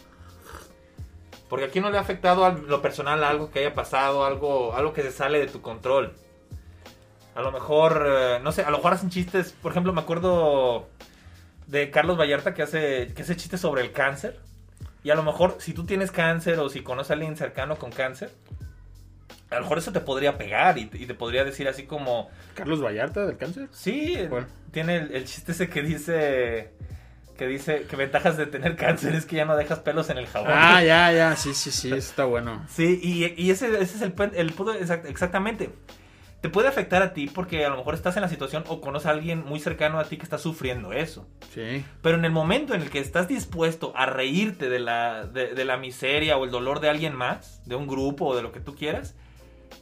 [1.50, 4.94] Porque aquí no le ha afectado a lo personal algo que haya pasado, algo, algo
[4.94, 6.14] que se sale de tu control.
[7.36, 9.54] A lo mejor, eh, no sé, a lo mejor hacen chistes.
[9.62, 10.88] Por ejemplo, me acuerdo
[11.68, 14.40] de Carlos Vallarta que hace, que hace chistes sobre el cáncer.
[15.04, 17.92] Y a lo mejor, si tú tienes cáncer o si conoces a alguien cercano con
[17.92, 18.32] cáncer,
[19.52, 22.84] a lo mejor eso te podría pegar y, y te podría decir así como, Carlos
[22.84, 23.68] Vallarta del cáncer.
[23.72, 24.18] sí,
[24.72, 26.72] tiene el, el chiste ese que dice,
[27.38, 30.28] que dice que ventajas de tener cáncer es que ya no dejas pelos en el
[30.28, 30.52] jabón.
[30.54, 32.66] Ah, ya, ya, sí, sí, sí, está bueno.
[32.70, 35.70] Sí, y, y ese, ese es el, el punto exact- exactamente.
[36.42, 39.08] Te puede afectar a ti porque a lo mejor estás en la situación o conoces
[39.08, 41.28] a alguien muy cercano a ti que está sufriendo eso.
[41.54, 41.84] Sí.
[42.04, 45.66] Pero en el momento en el que estás dispuesto a reírte de la, de, de
[45.66, 48.60] la miseria o el dolor de alguien más, de un grupo o de lo que
[48.60, 49.16] tú quieras,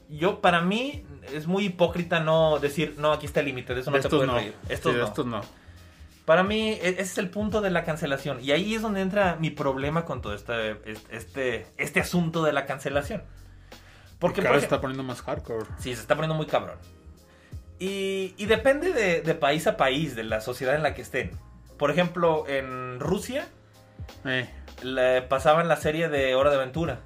[0.09, 3.91] yo, para mí, es muy hipócrita no decir, no, aquí está el límite, de eso
[3.91, 4.35] no De te puedes no.
[4.35, 4.53] reír.
[4.69, 5.07] Estos Sí, de no.
[5.09, 5.41] estos no.
[6.25, 8.39] Para mí, e- ese es el punto de la cancelación.
[8.41, 10.77] Y ahí es donde entra mi problema con todo este,
[11.09, 13.23] este, este asunto de la cancelación.
[14.19, 15.65] Porque, Cada por está poniendo más hardcore.
[15.79, 16.77] Sí, se está poniendo muy cabrón.
[17.79, 21.31] Y, y depende de, de país a país, de la sociedad en la que estén.
[21.77, 23.47] Por ejemplo, en Rusia
[24.25, 24.49] Eh,
[24.83, 26.99] le pasaban la serie de Hora de Aventura.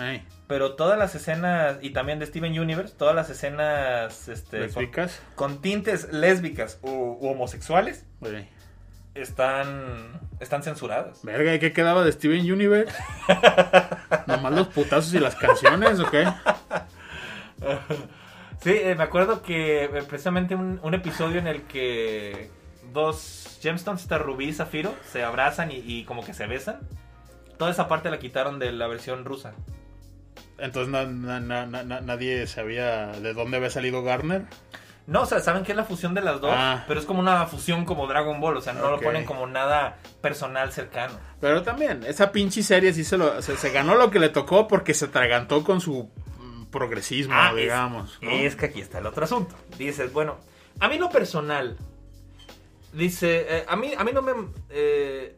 [0.00, 0.22] eh.
[0.46, 4.86] Pero todas las escenas, y también de Steven Universe, todas las escenas este, con,
[5.34, 8.46] con tintes lésbicas u, u homosexuales Eh.
[9.14, 11.20] Están, están censuradas.
[11.22, 12.92] Verga, ¿y qué quedaba de Steven Universe?
[14.26, 16.26] ¿Nomás los putazos y las canciones o qué?
[18.60, 22.50] Sí, eh, me acuerdo que eh, precisamente un, un episodio en el que
[22.94, 26.80] dos gemstones, esta Rubí y Zafiro, se abrazan y, y como que se besan.
[27.58, 29.52] Toda esa parte la quitaron de la versión rusa.
[30.56, 34.44] Entonces na- na- na- na- na- nadie sabía de dónde había salido Garner.
[35.06, 36.84] No, o sea, saben que es la fusión de las dos, Ah.
[36.88, 39.98] pero es como una fusión como Dragon Ball, o sea, no lo ponen como nada
[40.22, 41.12] personal cercano.
[41.40, 44.66] Pero también, esa pinche serie sí se, lo, se, se ganó lo que le tocó
[44.66, 48.18] porque se atragantó con su mm, progresismo, Ah, es- digamos.
[48.22, 48.30] ¿no?
[48.30, 49.54] Es que aquí está el otro asunto.
[49.76, 50.38] Dices, bueno,
[50.80, 51.76] a mí lo personal,
[52.94, 54.32] dice, eh, a, mí, a mí no me...
[54.70, 55.36] eh,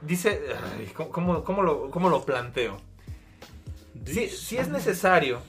[0.00, 0.42] dice,
[0.78, 2.76] ay, ¿cómo, cómo- lo, cómo lo planteo?
[4.04, 5.40] Sí, sí es necesario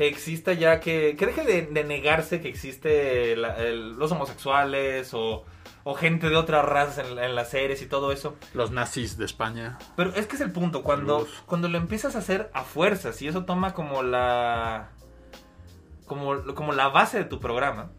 [0.00, 5.12] que exista ya, que, que deje de, de negarse que existe la- el- los homosexuales
[5.12, 5.44] o,
[5.84, 8.34] o gente de otras razas en, en las series y todo eso.
[8.54, 9.78] Los nazis de España.
[9.96, 13.28] Pero es que es el punto, cuando, cuando lo empiezas a hacer a fuerzas y
[13.28, 14.88] eso toma como la.
[16.06, 17.90] como, como la base de tu programa,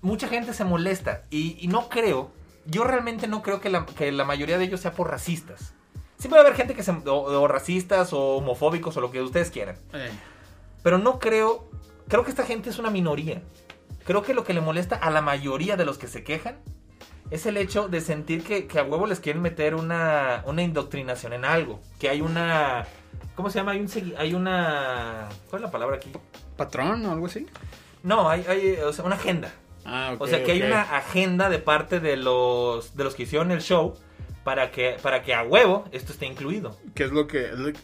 [0.00, 1.24] mucha gente se molesta.
[1.28, 2.30] Y, y no creo,
[2.66, 5.74] yo realmente no creo que la, que la mayoría de ellos sea por racistas.
[6.18, 6.92] Sí puede haber gente que se.
[6.92, 9.76] o, o racistas o homofóbicos o lo que ustedes quieran.
[9.92, 10.10] Eh,
[10.84, 11.68] Pero no creo.
[12.06, 13.42] Creo que esta gente es una minoría.
[14.04, 16.58] Creo que lo que le molesta a la mayoría de los que se quejan
[17.30, 21.32] es el hecho de sentir que, que a huevo les quieren meter una, una indoctrinación
[21.32, 21.80] en algo.
[21.98, 22.86] Que hay una.
[23.34, 23.72] ¿Cómo se llama?
[23.72, 25.28] Hay, un, hay una.
[25.48, 26.12] ¿Cuál es la palabra aquí?
[26.56, 27.46] ¿Patrón o algo así?
[28.02, 29.50] No, hay, hay o sea, una agenda.
[29.86, 33.24] Ah, ok, o sea, que hay una agenda de parte de los, de los que
[33.24, 33.94] hicieron el show
[34.44, 36.78] para que, para que a huevo esto esté incluido.
[36.94, 37.78] que es lo que es lo que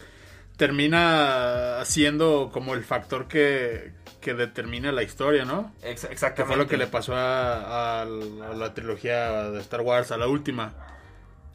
[0.61, 5.73] termina siendo como el factor que, que determina la historia, ¿no?
[5.81, 6.43] Ex- Que exactamente.
[6.55, 10.17] fue lo que le pasó a, a la, a la trilogía de Star Wars, a
[10.17, 10.73] la última.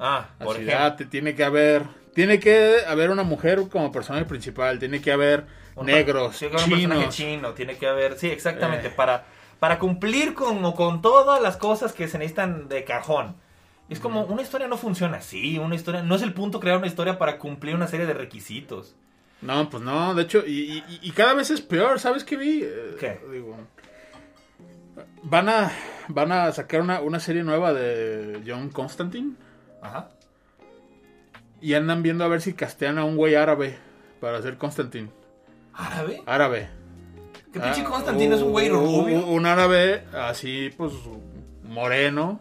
[0.00, 0.76] Ah, por ejemplo.
[0.78, 5.12] ah, te- tiene que haber, tiene que haber una mujer como personaje principal, tiene que
[5.12, 7.14] haber Un- negros, tiene que haber un personaje chinos.
[7.16, 8.92] chino, tiene que haber, sí, exactamente, Eh.
[8.94, 9.24] para,
[9.60, 13.36] para cumplir con, o con todas las cosas que se necesitan de cajón.
[13.88, 16.86] Es como, una historia no funciona así, una historia, no es el punto crear una
[16.88, 18.96] historia para cumplir una serie de requisitos.
[19.42, 22.62] No, pues no, de hecho, y, y- y cada vez es peor, ¿sabes qué vi?
[22.64, 23.20] Eh, ¿Qué?
[23.30, 23.56] Digo,
[25.22, 25.70] van a,
[26.08, 29.34] van a sacar una, una serie nueva de John Constantine.
[29.82, 30.08] Ajá.
[31.60, 33.76] Y andan viendo a ver si castean a un güey árabe
[34.20, 35.10] para hacer Constantine.
[35.74, 36.22] ¿Árabe?
[36.26, 36.68] Árabe.
[37.52, 39.26] ¿Qué pinche Ah, Constantino es un güey un- rubio?
[39.26, 40.92] Un árabe así, pues,
[41.62, 42.40] moreno.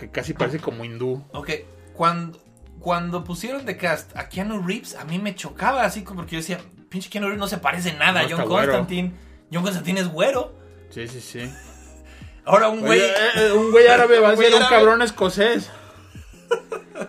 [0.00, 1.22] Que casi parece como hindú.
[1.32, 1.50] Ok,
[1.94, 2.38] cuando,
[2.80, 6.38] cuando pusieron de cast a Keanu Reeves, a mí me chocaba así como porque yo
[6.40, 6.58] decía,
[6.88, 8.72] pinche Keanu Reeves no se parece nada a No, John güero.
[8.72, 9.12] Constantine.
[9.52, 10.54] John Constantine es güero.
[10.88, 11.52] Sí, sí, sí.
[12.44, 12.98] Ahora un güey...
[13.00, 15.70] Eh, eh, un güey árabe va a ser un cabrón escocés.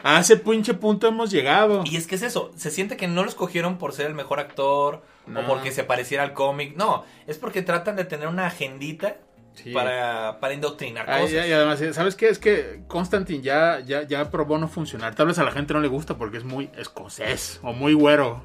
[0.04, 1.84] A ese pinche punto hemos llegado.
[1.86, 4.40] Y es que es eso, se siente que no lo escogieron por ser el mejor
[4.40, 5.42] actor No.
[5.42, 6.76] o porque se pareciera al cómic.
[6.78, 9.18] No, es porque tratan de tener una agendita
[9.54, 9.74] Sí.
[9.74, 11.32] para, para indoctrinar cosas.
[11.32, 12.30] y, y además, ¿sabes qué?
[12.30, 15.14] Es que Constantine ya, ya, ya probó no funcionar.
[15.14, 18.44] Tal vez a la gente no le gusta porque es muy escocés o muy güero.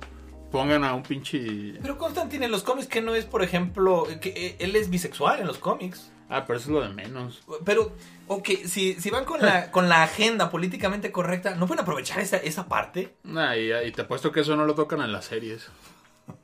[0.50, 1.74] Pongan a un pinche...
[1.82, 5.40] Pero Constantine en los cómics que no es, por ejemplo, que eh, él es bisexual
[5.40, 6.10] en los cómics.
[6.28, 7.42] Ah, pero eso es lo de menos.
[7.64, 7.92] Pero,
[8.26, 12.36] ok, si, si van con la, con la agenda políticamente correcta, ¿no pueden aprovechar esa,
[12.36, 13.14] esa parte?
[13.22, 15.68] Nah, y, y te apuesto que eso no lo tocan en las series.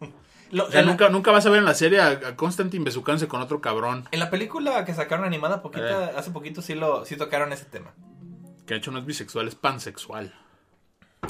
[0.52, 2.36] Lo- O sea, en, la, nunca, nunca vas a ver en la serie a, a
[2.36, 4.06] Constantine besucándose con otro cabrón.
[4.12, 6.14] en la película que sacaron animada poquita, Eh.
[6.16, 7.92] hace poquito sí, lo, sí tocaron ese tema.
[8.66, 10.32] Que de hecho no es bisexual, es pansexual.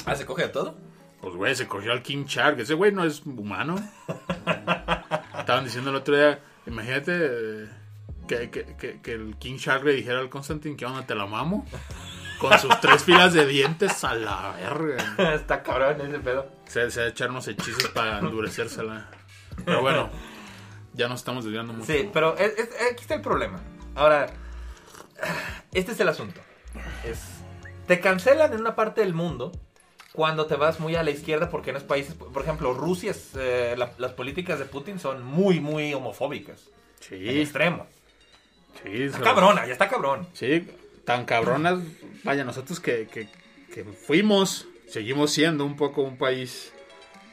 [0.04, 0.76] Ah, ¿se coge de todo?
[1.22, 2.58] Pues, güey, se cogió al King Shark.
[2.60, 3.76] Ese güey no es humano.
[5.38, 7.68] Estaban diciendo el otro día, imagínate eh,
[8.26, 11.26] que, que, que, que el King Shark le dijera al Constantine que onda te la
[11.26, 11.66] mamo.
[12.42, 15.14] Con sus tres filas de dientes a la verga.
[15.34, 16.46] Está cabrón ese pedo.
[16.66, 19.08] Se, se va a echar unos hechizos para endurecérsela.
[19.64, 20.10] Pero bueno,
[20.94, 21.90] ya nos estamos desviando mucho.
[21.92, 23.60] Sí, pero es- es- aquí está el problema.
[23.94, 24.26] Ahora,
[25.72, 26.40] este es el asunto.
[27.04, 27.20] Es,
[27.86, 29.52] te cancelan en una parte del mundo
[30.12, 33.30] cuando te vas muy a la izquierda porque en los países, por ejemplo, Rusia, es,
[33.36, 36.68] eh, la- las políticas de Putin son muy, muy homofóbicas.
[37.10, 37.86] En Sí, extremo.
[38.82, 39.04] sí.
[39.04, 40.28] Está cabrona, ya está cabrón.
[40.34, 40.68] Sí,
[41.04, 41.80] tan cabronas.
[42.24, 43.28] Vaya, nosotros que, que,
[43.74, 46.72] que fuimos, seguimos siendo un poco un país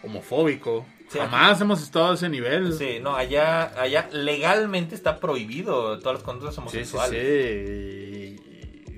[0.04, 0.86] homofóbico.
[1.10, 2.74] Sí, Jamás hemos estado a ese nivel.
[2.74, 6.62] Sí, no, allá, allá legalmente está prohibido todas las conductas sí, sí.
[6.62, 7.68] homosexuales.
[7.68, 8.36] sí.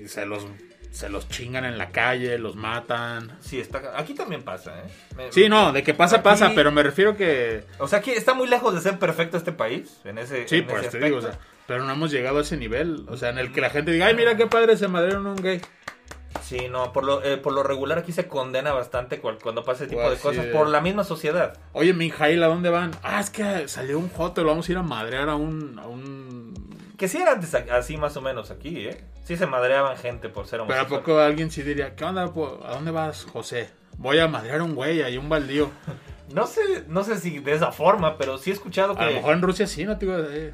[0.03, 0.45] Y, se los
[0.91, 3.37] se los chingan en la calle, los matan.
[3.39, 4.83] Sí, está, aquí también pasa, ¿eh?
[5.15, 7.63] Me- Sí, no, de que pasa, Aquí- pasa, pero me refiero que...
[7.79, 10.67] O sea, que está muy lejos de ser perfecto este país, en ese Sí, en
[10.67, 11.39] pues ese te digo, o sea,
[11.71, 13.05] pero no hemos llegado a ese nivel.
[13.07, 15.29] O sea, en el que la gente diga, ay, mira qué padre se madrearon a
[15.29, 15.61] un gay.
[16.43, 19.85] Sí, no, por lo, eh, por lo regular aquí se condena bastante cual- cuando pasa
[19.85, 20.51] ese tipo de Pues, cosas sí.
[20.51, 21.57] por la misma sociedad.
[21.71, 22.91] Oye, Mijail, ¿a dónde van?
[23.03, 25.79] Ah, es que salió un joto, lo vamos a ir a madrear a un...
[25.79, 26.53] A un...
[26.97, 29.01] Que sí era antes así más o menos aquí, ¿eh?
[29.23, 32.33] Sí se madreaban gente por ser Pero a poco alguien sí diría, ¿qué onda?
[32.33, 32.59] po?
[32.65, 33.69] ¿A dónde vas, José?
[33.97, 35.69] Voy a madrear a un güey, ahí un baldío.
[36.33, 39.01] No sé, no sé si de esa forma, pero sí he escuchado que...
[39.03, 40.53] A lo mejor en Rusia sí, no te digo, eh,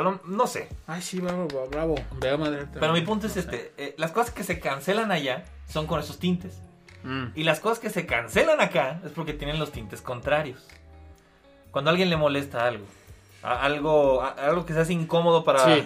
[0.00, 0.68] lo- no sé.
[0.86, 1.96] ay, sí, bravo, bravo,
[2.38, 2.78] madrearte.
[2.80, 3.72] Pero mi punto es este.
[3.76, 6.58] eh, las cosas que se cancelan allá son con esos tintes.
[7.04, 7.26] Mm.
[7.34, 10.66] Y las cosas que se cancelan acá es porque tienen los tintes contrarios.
[11.70, 12.86] Cuando a alguien le molesta algo.
[13.42, 15.64] a- algo, a- algo que se hace incómodo para...
[15.64, 15.84] Sí,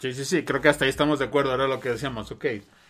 [0.00, 2.44] sí, sí, sí, creo que hasta ahí estamos de acuerdo, era lo que decíamos, ok.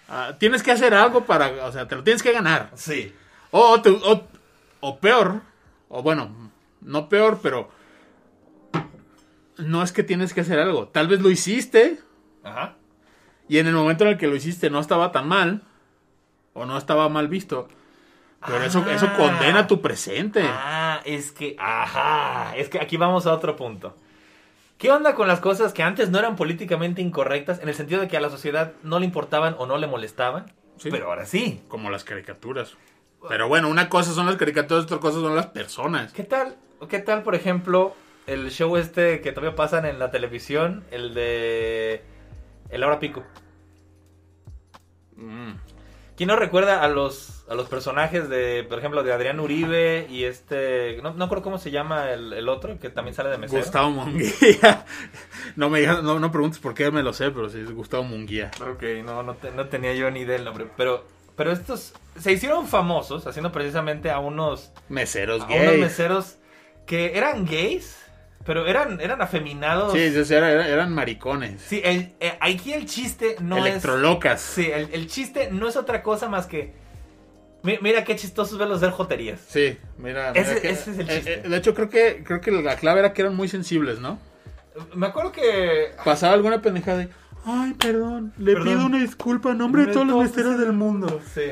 [0.08, 2.72] Ah, tienes que hacer algo para, o sea, te lo tienes que ganar.
[2.74, 3.14] Sí.
[3.52, 4.26] O, o te- o-
[4.80, 5.42] o peor,
[5.88, 7.70] o bueno, no peor, pero
[9.60, 10.88] no es que tienes que hacer algo.
[10.88, 11.98] Tal vez lo hiciste
[12.44, 12.74] Ajá.
[13.48, 15.62] y en el momento en el que lo hiciste no estaba tan mal
[16.52, 17.68] o no estaba mal visto.
[18.46, 19.16] Pero eso, eso Ah.
[19.16, 20.42] condena tu presente.
[20.42, 23.96] Ah, es que, ajá, es que aquí vamos a otro punto.
[24.78, 28.08] ¿Qué onda con las cosas que antes no eran políticamente incorrectas en el sentido de
[28.08, 30.46] que a la sociedad no le importaban o no le molestaban?
[30.78, 30.88] Sí.
[30.90, 31.60] Pero ahora sí.
[31.68, 32.76] Como las caricaturas.
[33.28, 36.10] Pero bueno, una cosa son las caricaturas, otra cosa son las personas.
[36.14, 36.56] ¿Qué tal?
[36.88, 37.94] ¿Qué tal, por ejemplo,
[38.32, 42.02] el show este que todavía pasan en la televisión, el de
[42.70, 43.22] El Hora Pico?
[45.16, 45.52] Mm.
[46.16, 50.24] ¿Quién no recuerda a los, a los personajes de, por ejemplo, de Adrián Uribe y
[50.24, 53.62] este, no, no creo cómo se llama el, el otro, que también sale de mesero?
[53.62, 54.84] Gustavo Munguía.
[55.56, 58.50] No me no, no preguntes por qué me lo sé, pero sí es Gustavo Munguía.
[58.60, 61.04] Ok, no, no, te- no tenía yo ni idea del nombre, pero,
[61.36, 66.36] pero estos se hicieron famosos haciendo precisamente a unos, Meseros a unos meseros
[66.86, 67.96] que eran gays,
[68.44, 69.92] pero eran, eran afeminados.
[69.92, 71.60] Sí, sí, sí, era- era- eran maricones.
[71.66, 73.66] Sí, el, eh, aquí el chiste no es...
[73.66, 74.40] Electrolocas.
[74.40, 76.72] Sí, el, el chiste no es otra cosa más que...
[77.62, 79.40] mi- Mira qué chistosos verlos dar joterías.
[79.48, 80.32] Sí, mira.
[80.32, 81.34] mira Ese- que- ese es el eh, chiste.
[81.34, 84.18] eh, de hecho, creo que, creo que la clave era que eran muy sensibles, ¿no?
[84.94, 85.92] Me acuerdo que...
[86.04, 87.08] Pasaba alguna pendejada y,
[87.44, 88.68] ay, perdón, le Perdón.
[88.68, 91.20] pido una disculpa en nombre de todos los misterios del mundo.
[91.34, 91.42] Sí.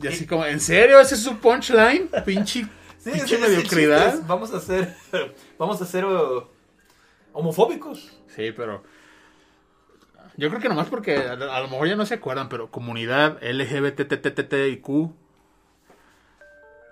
[0.00, 1.00] Y así como, ¿en serio?
[1.00, 2.08] ¿Ese es su punchline?
[2.26, 2.66] Pinche,
[3.12, 4.14] Sí, ese mediocridad.
[4.14, 4.94] es, vamos a ser...
[5.58, 6.44] Vamos a ser uh,
[7.32, 8.12] homofóbicos.
[8.34, 8.82] Sí, pero.
[10.36, 13.38] Yo creo que nomás porque a, a lo mejor ya no se acuerdan, pero comunidad
[13.42, 14.86] LGBTTTTIQ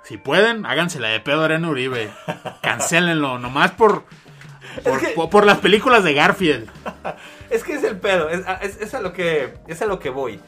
[0.04, 2.10] Si pueden, hágansela de pedo a Adrián Uribe.
[2.62, 4.04] Cancélenlo, nomás por,
[4.82, 6.70] por, que- por- por las películas de Garfield.
[7.50, 10.08] Es que es el pedo, es, es- es a lo que, es a lo que
[10.10, 10.40] voy.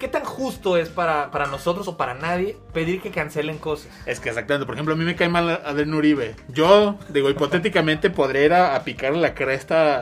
[0.00, 3.88] ¿Qué tan justo es para, para nosotros o para nadie pedir que cancelen cosas?
[4.06, 6.34] Es que exactamente, por ejemplo, a mí me cae mal Adrián Uribe.
[6.48, 8.82] Yo, digo, hipotéticamente podría ir a,
[9.12, 9.96] la cresta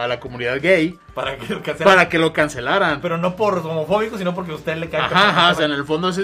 [0.00, 1.84] a, a la comunidad gay Para que lo cancelen.
[1.92, 3.00] para que lo cancelaran.
[3.00, 5.72] Pero no por homofóbico, sino porque a usted le cae Ajá, ajá, o sea, en
[5.72, 6.20] el fondo es...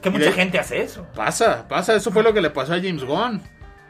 [0.00, 1.04] Que mucha de- gente hace eso.
[1.16, 3.42] Pasa, pasa, eso fue lo que le pasó a James Gunn.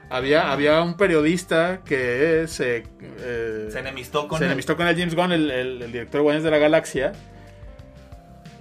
[0.08, 2.84] Había, había un periodista que se...
[3.18, 6.22] eh, Se enemistó con se enemistó con el James Gunn, el, el- el director de
[6.22, 7.12] Guardianes de la Galaxia.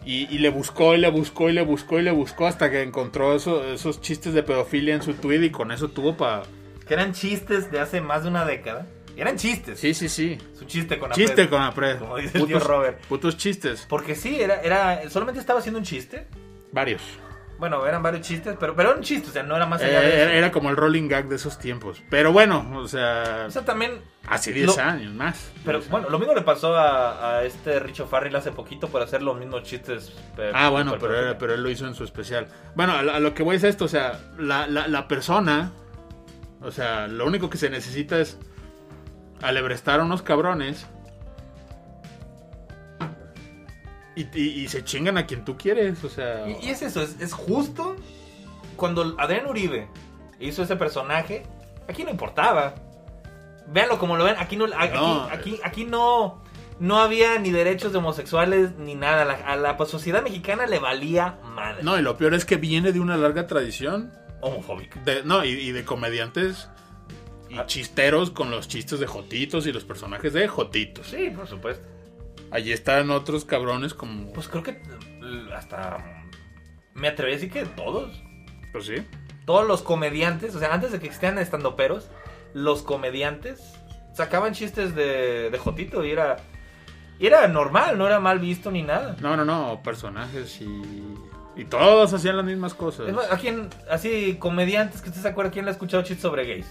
[0.06, 2.84] Y, y le buscó, y le buscó, y le buscó, y le buscó hasta que
[2.84, 6.44] encontró eso- esos chistes de pedofilia en su tweet y con eso tuvo para...
[6.88, 8.86] Que eran chistes de hace más de una década.
[9.18, 9.80] Eran chistes.
[9.80, 10.38] Sí, sí, sí.
[10.54, 11.98] Es un chiste con Chiste apret- con Apred.
[12.00, 13.00] Como dice el tío Robert.
[13.06, 13.86] Putos chistes.
[13.90, 16.28] Porque sí, era, era, solamente estaba haciendo un chiste.
[16.72, 17.02] Varios.
[17.58, 19.86] Bueno, eran varios chistes, pero, pero era un chiste, o sea, no era más Eh,
[19.86, 20.32] allá de eso.
[20.32, 22.04] era, como el rolling gag de esos tiempos.
[22.10, 24.02] Pero bueno, o sea, O sea, también.
[24.28, 25.52] hace 10 lo- años más.
[25.64, 29.22] Pero bueno, lo mismo le pasó a, a este Richo Farrell hace poquito por hacer
[29.22, 30.12] los mismos chistes.
[30.38, 32.48] eh, Ah, bueno, pero, era- pero él lo hizo en su especial.
[32.76, 35.72] Bueno, a, a lo que voy es esto, o sea, la, la, la persona,
[36.62, 38.38] o sea, lo único que se necesita es
[39.42, 40.88] alebrestar a unos cabrones
[44.16, 46.48] y, y- y se chingan a quien tú quieres, o sea...
[46.48, 47.96] Y, y es eso, es, es justo
[48.76, 49.88] cuando Adrián Uribe
[50.40, 51.44] hizo ese personaje,
[51.88, 52.76] aquí no importaba.
[53.68, 55.24] Véanlo como lo ven, aquí no, a- No.
[55.24, 56.42] aquí, aquí, aquí no,
[56.80, 59.24] no había ni derechos de homosexuales ni nada.
[59.24, 61.82] A la, a la sociedad mexicana le valía madre.
[61.84, 65.00] No, y lo peor es que viene de una larga tradición Homofóbica.
[65.02, 66.70] de, no, y, y de comediantes
[67.50, 67.66] y Ah.
[67.66, 71.08] chisteros con los chistes de Jotitos y los personajes de Jotitos.
[71.08, 71.88] Sí, por supuesto.
[72.56, 74.32] Allí están otros cabrones como...
[74.32, 78.24] Pues creo que eh, hasta mm, me atrevería a decir que todos.
[78.72, 79.06] Pues sí.
[79.46, 82.10] Todos los comediantes, o sea, antes de que existieran estandoperos,
[82.54, 83.62] los comediantes
[84.14, 86.38] sacaban chistes de, de Jotito y era,
[87.20, 89.18] y era normal, no era mal visto ni nada.
[89.20, 90.82] No, no, no, personajes y...
[91.58, 93.10] Y todos hacían las mismas cosas.
[93.10, 96.22] Es más, ¿a quién, así, comediantes que usted se acuerda, quién le ha escuchado chistes
[96.22, 96.68] sobre gays?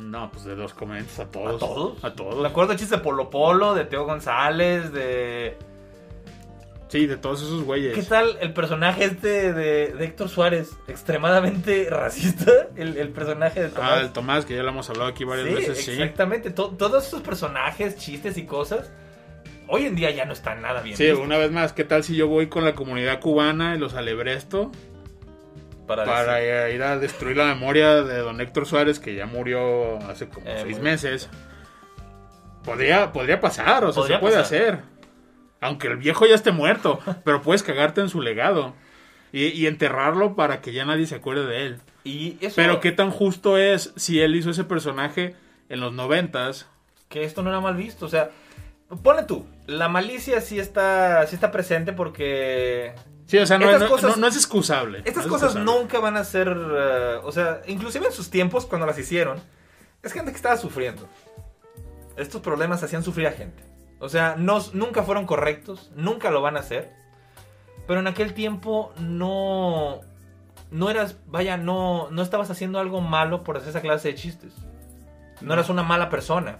[0.00, 1.56] No, pues de los comediantes a todos.
[1.56, 2.04] ¿A todos?
[2.04, 2.40] A todos.
[2.40, 5.56] Me acuerdo de chistes de Polo Polo, de Teo González, de...
[6.88, 7.94] Sí, de todos esos güeyes.
[7.94, 10.72] ¿Qué tal el personaje este de, de Héctor Suárez?
[10.88, 13.90] Extremadamente racista, el, el personaje de Tomás.
[13.92, 15.90] Ah, el Tomás, que ya lo hemos hablado aquí varias Sí, veces, sí.
[15.92, 16.50] exactamente.
[16.50, 18.90] To- todos esos personajes, chistes y cosas,
[19.68, 20.96] hoy en día ya no están nada bien.
[20.96, 23.94] Sí, una vez más, ¿qué tal si yo voy con la comunidad cubana y los
[23.94, 24.72] alebresto
[25.96, 29.98] para, para decir- ir a destruir la memoria de don Héctor Suárez, que ya murió
[30.08, 31.28] hace como Eh, seis meses?
[32.64, 34.40] Podría, podría pasar, o sea, se puede pasar.
[34.60, 34.78] hacer.
[35.60, 38.74] Aunque el viejo ya esté muerto, pero puedes cagarte en su legado.
[39.32, 41.80] Y, y enterrarlo para que ya nadie se acuerde de él.
[42.02, 45.36] Y eso, Pero qué tan justo es si él hizo ese personaje
[45.68, 46.66] en los noventas.
[47.08, 48.06] que esto no era mal visto.
[48.06, 48.30] O sea,
[49.04, 52.92] ponle tú, la malicia sí está, sí está presente porque
[53.30, 54.98] Sí, o sea, no, no- cosas- no- no es excusable.
[55.04, 55.80] estas es cosas excusable.
[55.82, 59.38] nunca van a ser, eh, o sea, inclusive en sus tiempos cuando las hicieron,
[60.02, 61.08] es gente que estaba sufriendo.
[62.16, 63.62] Estos problemas hacían sufrir a gente.
[64.00, 66.90] O sea, no, nunca fueron correctos, nunca lo van a hacer.
[67.86, 70.00] Pero en aquel tiempo no,
[70.70, 74.52] no eras, vaya, no, no estabas haciendo algo malo por hacer esa clase de chistes.
[75.40, 75.54] No, No.
[75.54, 76.58] eras una mala persona.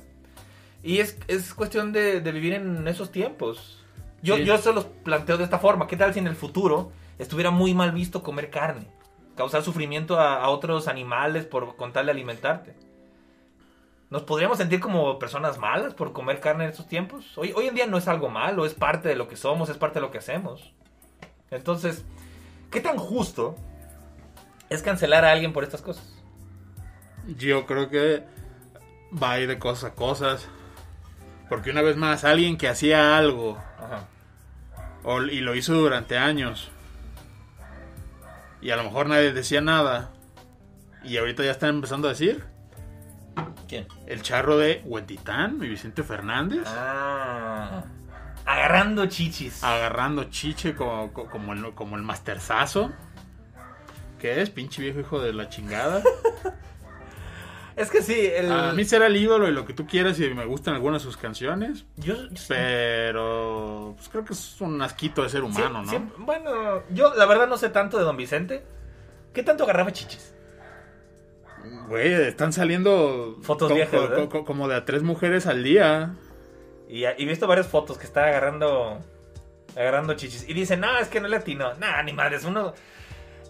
[0.83, 3.80] Y es, es cuestión de, de vivir en esos tiempos.
[4.23, 4.45] Yo, Sí.
[4.45, 5.87] yo se los planteo de esta forma.
[5.87, 8.87] ¿Qué tal si en el futuro estuviera muy mal visto comer carne?
[9.37, 12.75] Causar sufrimiento a, a otros animales por con tal de alimentarte.
[14.11, 17.39] ¿Nos podríamos sentir como personas malas por comer carne en estos tiempos?
[17.39, 19.77] Hoy, hoy en día no es algo malo, es parte de lo que somos, es
[19.77, 20.73] parte de lo que hacemos.
[21.51, 22.05] Entonces,
[22.73, 23.55] ¿qué tan justo
[24.69, 26.13] es cancelar a alguien por estas cosas?
[27.39, 28.25] Yo creo que
[29.23, 30.49] va a ir de cosas a cosas.
[31.49, 33.59] Porque una vez más, alguien que hacía algo
[33.91, 34.05] Ajá.
[35.05, 36.71] o- y lo hizo durante años
[38.63, 40.11] y a lo mejor nadie decía nada
[41.03, 42.45] y ahorita ya están empezando a decir
[43.69, 43.87] ¿Quién?
[44.07, 47.83] el charro de Huentitán, mi Vicente Fernández, Ah.
[48.47, 49.63] Agarrando chichis.
[49.63, 52.91] agarrando chiche como, co- como, el, como el masterzazo.
[54.19, 54.51] ¿Qué es?
[54.51, 56.03] Pinche viejo hijo de la chingada.
[57.81, 58.53] Es que sí, el...
[58.53, 61.07] A mí será el ídolo y lo que tú quieras y me gustan algunas de
[61.07, 61.85] sus canciones.
[61.97, 65.89] yo, yo- Pero pues creo que es un asquito de ser sí- humano, ¿no?
[65.91, 68.63] siempre- bueno, yo la verdad no sé tanto de Don Vicente.
[69.33, 70.35] ¿Qué tanto agarraba chichis?
[71.89, 74.01] Güey, están saliendo Fotos co- viejas,
[74.31, 76.15] co- como de a tres mujeres al día.
[76.89, 78.99] Y, y he visto varias fotos que está agarrando
[79.77, 80.49] agarrando chichis.
[80.49, 81.75] Y dicen, no, es que no es latino.
[81.75, 82.75] Nah, ni madres, uno...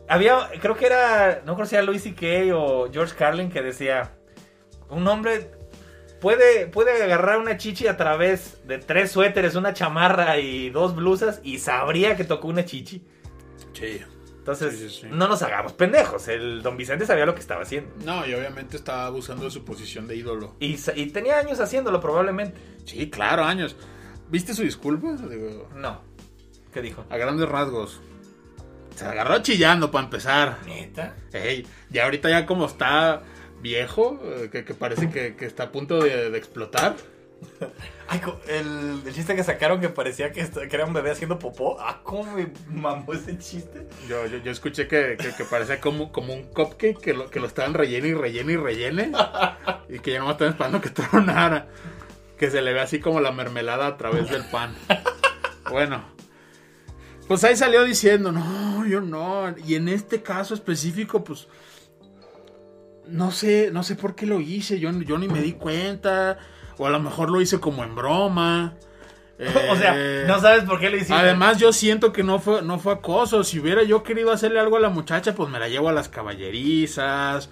[0.09, 2.55] había, creo que era, no creo si era Louis C.K.
[2.55, 4.11] o George Carlin que decía,
[4.91, 5.51] un hombre
[6.20, 11.41] puede, puede agarrar una chichi a través de tres suéteres, una chamarra y dos blusas
[11.43, 13.05] y sabría que tocó una chichi.
[13.72, 14.01] Sí.
[14.38, 15.07] Entonces, Sí, sí, sí.
[15.11, 16.26] no nos hagamos pendejos.
[16.28, 17.91] El don Vicente sabía lo que estaba haciendo.
[18.05, 20.57] No, y obviamente estaba abusando de su posición de ídolo.
[20.61, 22.59] Y, y tenía años haciéndolo probablemente.
[22.86, 23.76] Sí, claro, años.
[24.30, 25.12] ¿Viste su disculpa?
[25.28, 26.01] Digo, No.
[26.72, 27.05] ¿Qué dijo?
[27.11, 28.01] a grandes rasgos.
[28.97, 30.59] Se agarró chillando para empezar.
[30.66, 31.16] ¿Neta?
[31.32, 33.22] Ey, ya ahorita ya como está
[33.61, 36.97] viejo, eh, que, que parece que, que está a punto de, de explotar.
[38.09, 41.77] Ay, el, el chiste que sacaron que parecía que, que era un bebé haciendo popó.
[41.81, 43.87] Ah, cómo me mamó ese chiste.
[44.09, 47.47] Yo, yo, yo escuché que, que, parecía como, como un cupcake que lo, que lo
[47.47, 49.13] estaban rellene y rellene y rellene.
[49.89, 51.69] Y que ya no estaban esperando que tronara.
[52.37, 54.75] Que se le ve así como la mermelada a través del pan.
[55.71, 56.05] Bueno.
[57.29, 59.55] Pues ahí salió diciendo, no, yo no.
[59.65, 61.47] Y en este caso específico, pues.
[63.11, 64.79] No sé, no sé por qué lo hice.
[64.81, 66.39] Yo, yo ni me di cuenta.
[66.79, 68.75] O a lo mejor lo hice como en broma.
[69.71, 71.15] o sea, Eh, no sabes por qué lo hiciste.
[71.15, 73.43] Además, yo siento que no fue, no fue acoso.
[73.45, 76.09] Si hubiera yo querido hacerle algo a la muchacha, pues me la llevo a las
[76.09, 77.51] caballerizas.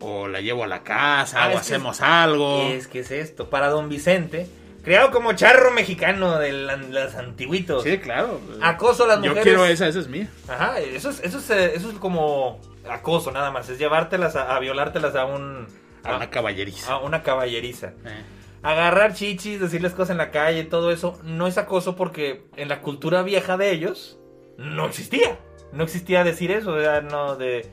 [0.00, 1.44] O la llevo a la casa.
[1.44, 2.62] Ah, o es hacemos algo.
[2.62, 3.50] Es que es esto.
[3.50, 4.46] Para don Vicente,
[4.82, 7.82] creado como charro mexicano de la- los antiguitos.
[7.82, 8.40] Sí, claro.
[8.62, 9.42] Acoso a las Yo mujeres.
[9.44, 10.28] quiero esa, esa es mía.
[10.48, 12.58] Ajá, eso es, eso es, eh, eso es como
[12.88, 13.68] acoso nada más.
[13.68, 15.66] Es llevártelas a, a violártelas a un.
[16.02, 16.92] A una caballeriza.
[16.94, 17.88] a una caballeriza.
[18.06, 18.22] Eh.
[18.62, 22.80] Agarrar chichis, decirles cosas en la calle, todo eso, no es acoso porque en la
[22.82, 24.18] cultura vieja de ellos
[24.58, 25.38] no existía.
[25.72, 27.66] No existía decir eso, o sea, no de...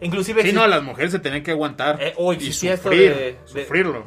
[0.00, 2.00] Inclusive Sí, no, las mujeres se tienen que aguantar.
[2.00, 4.04] Eh, o y existía esto sufrir, de- de- sufrirlo.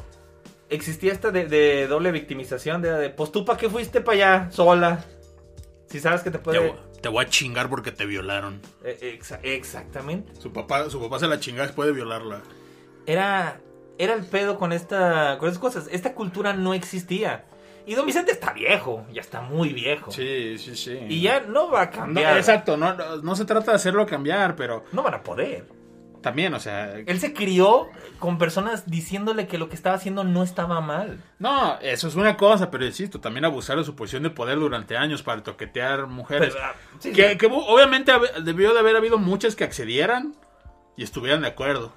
[0.70, 4.50] existía esta de, de doble victimización, de, de, pues tú para qué fuiste para allá
[4.52, 5.04] sola.
[5.92, 6.58] Si sabes que te Te, puede...
[6.58, 8.60] voy- te voy a chingar porque te violaron.
[8.84, 10.34] Eh, exa- exactamente.
[10.40, 12.40] Su papá, su papá se la chinga después de violarla.
[13.06, 13.60] Era,
[13.98, 15.88] era el pedo con esta, con estas cosas.
[15.90, 17.44] Esta cultura no existía.
[17.84, 20.12] Y don Vicente está viejo, ya está muy viejo.
[20.12, 20.98] Sí, sí, sí.
[21.08, 22.36] Y ya no va a No, cambiar.
[22.36, 25.66] exacto, no, no, no se trata de hacerlo cambiar, pero No van a poder.
[26.22, 30.42] También, o sea, Él se crió con personas diciéndole que lo que estaba haciendo no
[30.42, 31.22] estaba mal.
[31.38, 34.96] no, eso es una cosa, pero insisto, también abusar de su posición de poder durante
[34.96, 36.54] años para toquetear mujeres.
[36.54, 37.38] Pero, ah, sí, que, sí.
[37.38, 38.12] que obviamente
[38.42, 40.34] debió de haber habido muchas que accedieran
[40.96, 41.92] y estuvieran de acuerdo.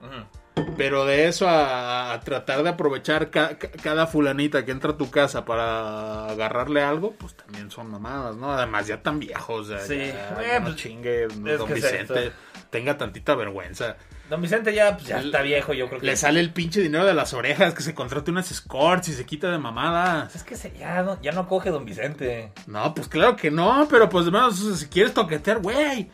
[0.00, 0.41] Ujú.
[0.76, 4.96] Pero de eso a, a tratar de aprovechar ca- ca- cada fulanita que entra a
[4.96, 8.52] tu casa para agarrarle algo, pues también son mamadas, ¿no?
[8.52, 9.96] Además ya tan viejos, ya, Sí.
[9.98, 10.04] ya,
[10.42, 12.32] Eh, ya no pues, chingue, don Vicente,
[12.70, 13.96] tenga tantita vergüenza.
[14.30, 16.06] Don Vicente ya, pues, ya está viejo, yo creo que.
[16.06, 19.26] Le sale el pinche dinero de las orejas, que se contrate unas escorts y se
[19.26, 20.34] quita de mamadas.
[20.34, 22.52] Es que se- ya, no, ya no coge Don Vicente.
[22.66, 26.10] No, pues claro que no, pero pues de menos si quieres toquetear, güey,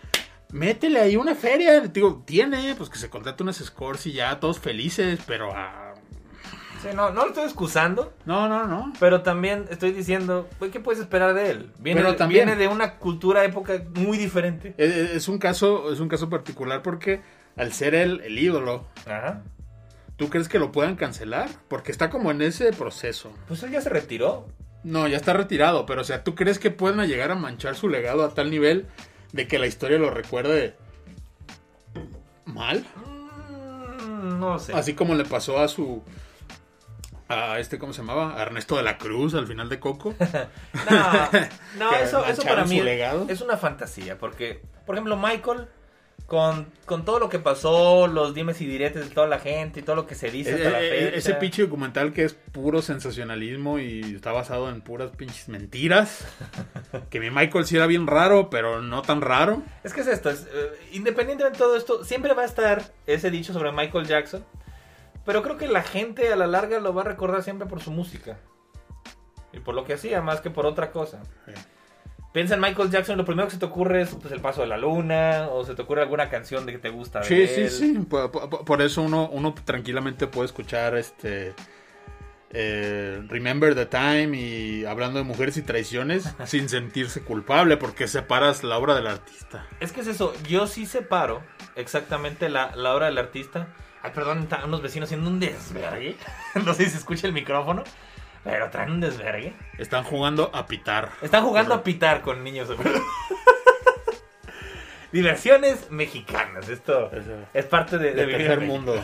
[0.53, 1.81] métele ahí una feria.
[1.81, 5.85] Digo, tiene, pues que se contrate unas scores y ya, todos felices, pero ah,
[6.83, 8.15] Sí, no, no lo estoy excusando.
[8.25, 8.93] no, no, no.
[9.01, 11.73] Pero también estoy diciendo, güey, ¿qué puedes esperar de él?
[11.81, 14.75] Viene, Pero también- viene de una cultura, época muy diferente.
[14.79, 17.21] Es, es un caso, es un caso particular porque
[17.57, 19.43] al ser él el ídolo, Ajá.
[20.17, 21.49] ¿tú crees que lo puedan cancelar?
[21.67, 23.33] Porque está como en ese proceso.
[23.49, 24.47] Pues él ya se retiró.
[24.85, 27.89] No, ya está retirado, pero o sea, ¿tú crees que puedan llegar a manchar su
[27.89, 28.87] legado a tal nivel
[29.33, 30.75] de que la historia lo recuerde
[32.45, 32.85] mal?
[33.05, 34.73] Mm, no sé.
[34.75, 36.03] Así como le pasó a su.
[37.29, 38.39] A este, ¿cómo se llamaba?
[38.39, 40.15] A Ernesto de la Cruz al final de Coco.
[40.91, 41.29] No,
[41.91, 43.27] no eso, para mí legado.
[43.29, 44.17] es una fantasía.
[44.19, 45.69] Porque, por ejemplo, Michael,
[46.27, 49.83] con, con todo lo que pasó, los dimes y diretes de toda la gente y
[49.83, 51.17] todo lo que se dice hasta Eh, eh, fecha.
[51.17, 56.27] ese pinche documental que es puro sensacionalismo y está basado en puras pinches mentiras.
[57.11, 59.63] Que mi Michael sí era bien raro, pero no tan raro.
[59.85, 63.31] Es que es esto, es, eh, independientemente de todo esto, siempre va a estar ese
[63.31, 64.45] dicho sobre Michael Jackson.
[65.25, 67.91] Pero creo que la gente a la larga lo va a recordar siempre por su
[67.91, 68.39] música.
[69.53, 71.23] Y por lo que hacía, más que por otra cosa.
[71.47, 71.53] Sí.
[72.33, 74.67] Piensa en Michael Jackson, lo primero que se te ocurre es pues, el paso de
[74.69, 77.21] la luna, o se te ocurre alguna canción de que te gusta.
[77.21, 77.71] de Sí, sí, él.
[77.71, 77.99] sí.
[78.09, 81.55] Por, por- por eso uno, uno tranquilamente puede escuchar este.
[82.51, 88.63] eh, Remember the Time y hablando de mujeres y traiciones sin sentirse culpable porque separas
[88.63, 89.67] la obra del artista.
[89.81, 91.43] Es que es eso, yo sí separo
[91.77, 93.69] exactamente la, la obra del artista.
[94.03, 96.17] Ay, perdón, están unos vecinos haciendo un desvergue.
[96.65, 97.83] no sé si se escucha el micrófono,
[98.45, 99.53] pero traen un desvergue.
[99.79, 101.11] Están jugando a pitar.
[101.23, 102.69] Están jugando a pitar con niños.
[105.13, 107.11] Diversiones mexicanas, esto
[107.55, 108.95] es parte de, de vivir tercer mundo.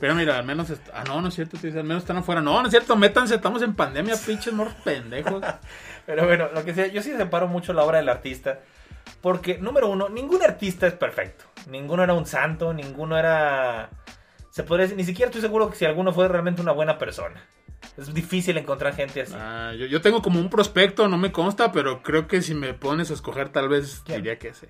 [0.00, 0.72] Pero mira, al menos.
[0.94, 1.58] Ah, no, no es cierto.
[1.62, 2.40] al menos están afuera.
[2.40, 2.96] No, no es cierto.
[2.96, 5.44] Métanse, estamos en pandemia, pinches morros pendejos.
[6.06, 8.60] Pero bueno, lo que sea, yo sí separo mucho la obra del artista.
[9.20, 11.44] Porque, número uno, ningún artista es perfecto.
[11.68, 13.90] Ninguno era un santo, ninguno era...
[14.48, 17.44] Se podría decir, ni siquiera estoy seguro que si alguno fue realmente una buena persona.
[17.96, 19.34] Es difícil encontrar gente así.
[19.36, 22.72] Ah, yo, yo tengo como un prospecto, no me consta, pero creo que si me
[22.74, 24.18] pones a escoger, tal vez ¿Quién?
[24.22, 24.68] diría que ese.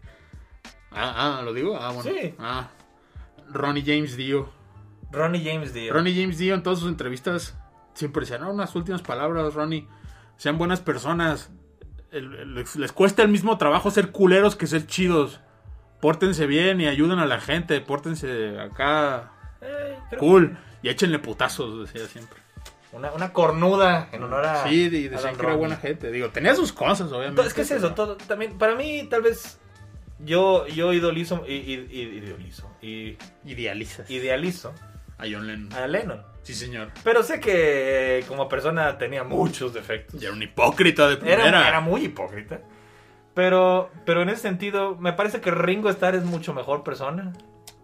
[0.90, 1.76] Ah, ah, ¿lo digo?
[1.80, 2.10] Ah, bueno.
[2.10, 2.34] Sí.
[2.38, 2.70] Ah,
[3.48, 4.50] Ronnie James Dio.
[5.12, 5.92] Ronnie James Dio.
[5.92, 7.56] Ronnie James Dio en todas sus entrevistas
[7.94, 9.86] siempre decía, no, unas últimas palabras, Ronnie.
[10.36, 11.50] Sean buenas personas.
[12.10, 15.40] El- el- les, les cuesta el mismo trabajo ser culeros que ser chidos.
[16.00, 17.80] Pórtense bien y ayuden a la gente.
[17.80, 20.56] Pórtense acá Eh, cool.
[20.82, 22.38] Y échenle putazos, decía siempre.
[22.92, 24.64] Una, una cornuda en honor a...
[24.68, 26.10] Sí, y decían que era buena gente.
[26.10, 27.42] Digo, tenía sus cosas, obviamente.
[27.42, 29.60] Es que es eso, todo, también, para mí, tal vez,
[30.18, 34.10] yo, yo idolizo, i- i- i- idolizo, y Idealizas.
[34.10, 34.74] idealizo
[35.18, 35.72] A John Lennon.
[35.72, 36.22] a Lennon.
[36.42, 36.88] Sí, señor.
[37.04, 40.20] Pero sé que como persona tenía muchos defectos.
[40.20, 41.46] Y era un hipócrita de primera.
[41.46, 42.60] Era, era muy hipócrita.
[43.34, 47.32] Pero, pero en ese sentido, me parece que Ringo Starr es mucho mejor persona.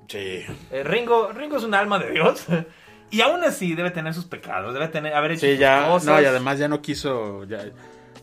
[0.08, 0.42] Sí.
[0.72, 2.46] Eh, Ringo, Ringo es un alma de Dios.
[3.10, 5.86] Y aún así debe tener sus pecados, debe tener, haber hecho Sí, ya.
[5.88, 6.06] cosas.
[6.08, 7.44] No, y además ya no quiso.
[7.44, 7.64] Ya,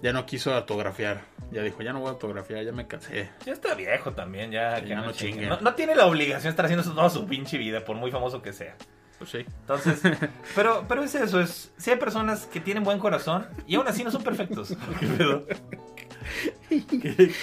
[0.01, 1.21] ya no quiso autografiar.
[1.51, 3.29] Ya dijo, ya no voy a autografiar, ya me cansé.
[3.45, 5.45] Ya está viejo también, ya, Sí, que ya no no chingue.
[5.47, 8.11] No, no tiene la obligación de estar haciendo eso toda su pinche vida, por muy
[8.11, 8.75] famoso que sea.
[9.19, 9.37] Pues sí.
[9.61, 10.01] Entonces,
[10.55, 14.03] pero, pero es eso, es, si hay personas que tienen buen corazón y aún así
[14.03, 14.75] no son perfectos.
[14.99, 15.45] ¿Qué pedo?
[16.69, 16.83] ¿Qué,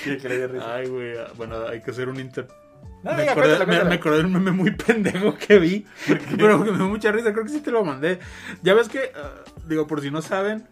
[0.05, 0.51] qué, qué?
[0.67, 1.17] Ay, güey.
[1.19, 2.49] ah, Bueno, hay que hacer un inter.
[3.03, 3.89] No, me, acordé, cuéntala, me- cuéntala.
[3.89, 5.87] me acordé de un meme muy pendejo que vi.
[6.37, 7.33] Pero que me dio mucha risa.
[7.33, 8.19] Creo que sí te lo mandé.
[8.63, 10.69] Ya ves que, ah, digo, por si no saben,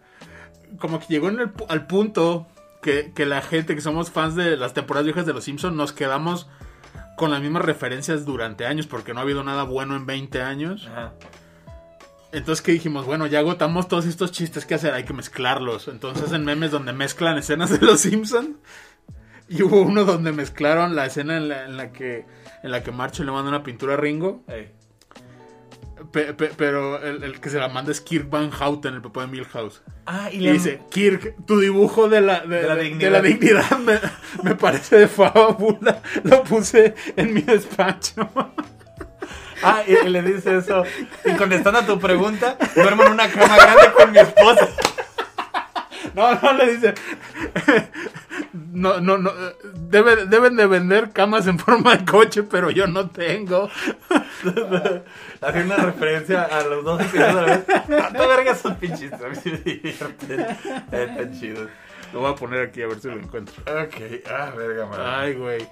[0.79, 2.47] como que llegó en el al punto
[2.83, 5.91] que, que la gente que somos fans de las temporadas viejas de Los Simpsons nos
[5.91, 6.47] quedamos
[7.17, 10.87] con las mismas referencias durante años porque no ha habido nada bueno en 20 años.
[10.91, 11.13] Ajá.
[12.31, 15.87] Entonces que dijimos, bueno, ya agotamos todos estos chistes que hacer, hay que mezclarlos.
[15.87, 18.51] Entonces en memes donde mezclan escenas de Los Simpsons
[19.49, 22.25] y hubo uno donde mezclaron la escena en la, en la que
[22.63, 24.71] en la que Marcho le manda una pintura a Ringo, Ey.
[26.11, 29.21] pe- pe- pero el, el que se la manda es Kirk Van Houten, el papá
[29.21, 29.81] de Milhouse.
[30.05, 33.11] Ah, y Y le dice, Kirk, tu dibujo de la, de, De la dignidad.
[33.11, 33.99] de la dignidad me,
[34.43, 36.01] me parece de fábula.
[36.23, 38.29] Lo puse en mi despacho.
[39.61, 40.83] Ah, y, y le dice eso.
[41.25, 44.69] Y contestando a tu pregunta, duermo en una cama grande con mi esposa.
[46.15, 46.93] No, no, le dice.
[48.53, 49.31] No, no, no.
[49.89, 53.69] debe- deben de vender camas en forma de coche, pero yo no tengo.
[55.41, 57.65] Haciendo una referencia a los dos episodios a la vez.
[57.65, 59.13] Tú vergas esos pinches.
[59.13, 60.57] A mí sí me divierten.
[60.89, 61.69] Tan chidos.
[62.13, 63.53] Lo voy a poner aquí a ver si lo encuentro.
[63.63, 63.95] Ok,
[64.31, 65.03] ah, verga, madre.
[65.05, 65.67] Ay, güey.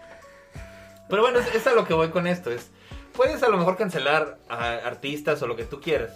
[1.10, 2.52] Pero bueno, es, es a lo que voy con esto.
[2.52, 2.70] Es,
[3.14, 6.12] puedes a lo mejor cancelar a artistas o lo que tú quieras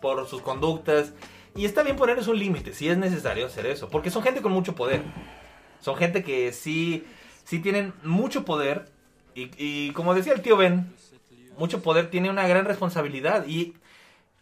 [0.00, 1.12] por sus conductas.
[1.54, 3.88] Y está bien ponerles un límite si es necesario hacer eso.
[3.90, 5.02] Porque son gente con mucho poder.
[5.80, 7.04] Son gente que sí,
[7.44, 8.90] sí tienen mucho poder.
[9.34, 10.92] Y, como decía el tío Ben,
[11.58, 13.46] mucho poder tiene una gran responsabilidad.
[13.46, 13.74] Y,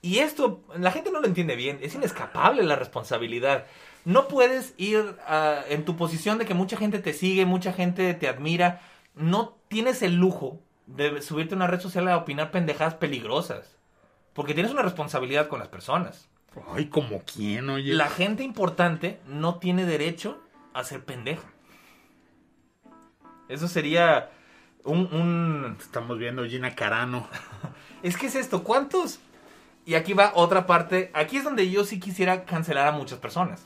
[0.02, 1.78] y esto, la gente no lo entiende bien.
[1.82, 3.66] Es inescapable la responsabilidad.
[4.04, 5.16] No puedes ir
[5.68, 8.82] en tu posición de que mucha gente te sigue, mucha gente te admira.
[9.14, 13.76] No tienes el lujo de subirte a una red social a opinar pendejadas peligrosas.
[14.32, 16.30] Porque tienes una responsabilidad con las personas.
[16.72, 17.94] Ay, como quién, oye.
[17.94, 20.42] La gente importante no tiene derecho
[20.74, 21.48] a ser pendeja.
[23.48, 24.30] Eso sería
[24.84, 25.76] un, un...
[25.80, 27.28] Estamos viendo Gina Carano.
[28.03, 29.20] Es que es esto, ¿cuántos?
[29.84, 31.11] Y aquí va otra parte.
[31.12, 33.62] Aquí es donde yo sí quisiera cancelar a muchas personas.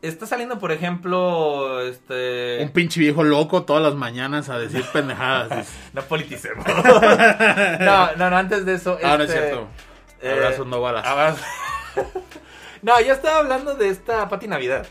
[0.00, 2.58] Está saliendo, por ejemplo, este...
[2.60, 5.68] Un pinche viejo loco todas las mañanas a decir pendejadas.
[5.92, 6.64] No politicemos.
[7.80, 8.96] no, no, no, antes de eso...
[9.02, 9.56] Ah, no es este,
[10.24, 11.06] eh, Abrazos, no balas.
[11.06, 11.44] abrazos.
[12.82, 14.86] no, yo estaba hablando de esta Pati Navidad.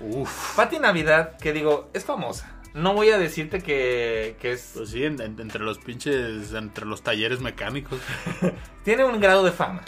[0.00, 0.56] Uf.
[0.56, 2.54] Pati Navidad, que digo, es famosa.
[2.74, 4.72] No voy a decirte que, que es...
[4.74, 7.98] Pues sí, en- en- entre los pinches, entre los talleres mecánicos.
[8.84, 9.82] Tiene un grado de fama.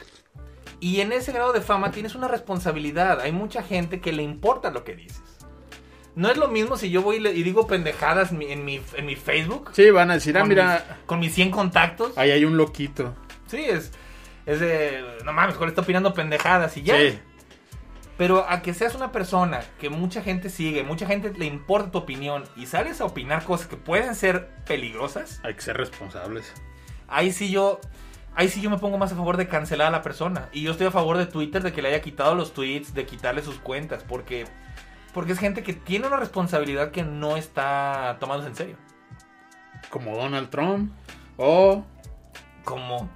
[0.80, 3.20] Y en ese grado de fama tienes una responsabilidad.
[3.20, 5.20] Hay mucha gente que le importa lo que dices.
[6.16, 9.14] No es lo mismo si yo voy y, digo pendejadas mi- en mi, en mi
[9.14, 9.70] Facebook.
[9.74, 12.16] Sí, van a decir, ah, mira, mis- con mis 100 contactos.
[12.16, 13.14] ahí hay un loquito.
[13.46, 13.92] Sí, es,
[14.46, 15.18] es de...
[15.24, 16.76] No mames, ¿cuál está opinando pendejadas?
[16.76, 16.96] Y ya.
[16.96, 17.18] Sí.
[18.16, 21.98] Pero a que seas una persona que mucha gente sigue, mucha gente le importa tu
[21.98, 26.52] opinión y sales a opinar cosas que pueden ser peligrosas, Hay que ser responsables.
[27.08, 27.80] ahí sí yo
[28.34, 30.72] ahí sí yo me pongo más a favor de cancelar a la persona y yo
[30.72, 33.56] estoy a favor de Twitter de que le haya quitado los tweets, de quitarle sus
[33.58, 34.44] cuentas porque
[35.14, 38.76] porque es gente que tiene una responsabilidad que no está tomándose en serio.
[39.88, 40.92] Como Donald Trump
[41.38, 41.86] o,
[42.64, 43.08] Como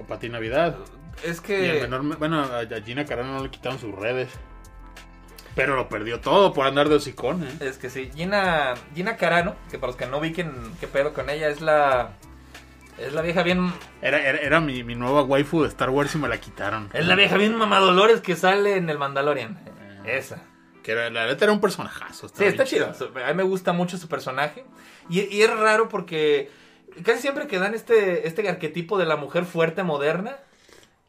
[0.00, 0.76] o Pati Navidad.
[1.24, 4.28] es Y el que menor- bueno, a Gina Carano no le quitaron sus redes.
[5.54, 7.50] Pero lo perdió todo por andar de hocicón, ¿eh?
[7.60, 11.28] Es que sí, Gina, Gina Carano, que para los que no ubiquen qué pedo con
[11.28, 12.12] ella, es la.
[12.98, 13.72] Es la vieja bien.
[14.02, 16.88] Era, era, era mi, mi nueva waifu de Star Wars y me la quitaron.
[16.92, 19.58] Es la vieja bien mamadolores que sale en el Mandalorian.
[20.04, 20.42] Esa.
[20.82, 22.28] Que era, la neta era un personajazo.
[22.28, 22.86] Sí, está chido.
[23.24, 24.64] A mí me gusta mucho su personaje.
[25.08, 26.50] Y, y es raro porque
[27.04, 30.36] casi siempre que dan este, este arquetipo de la mujer fuerte moderna,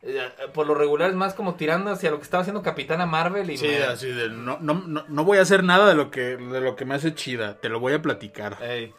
[0.04, 0.20] eh,
[0.54, 3.50] por lo regular es más como tirando hacia lo que estaba haciendo Capitana Marvel.
[3.52, 6.10] Y Sí, me- así de, no, no, no, no voy a hacer nada de lo,
[6.12, 8.58] que, de lo que me hace chida, te lo voy a platicar.
[8.64, 8.94] Ey.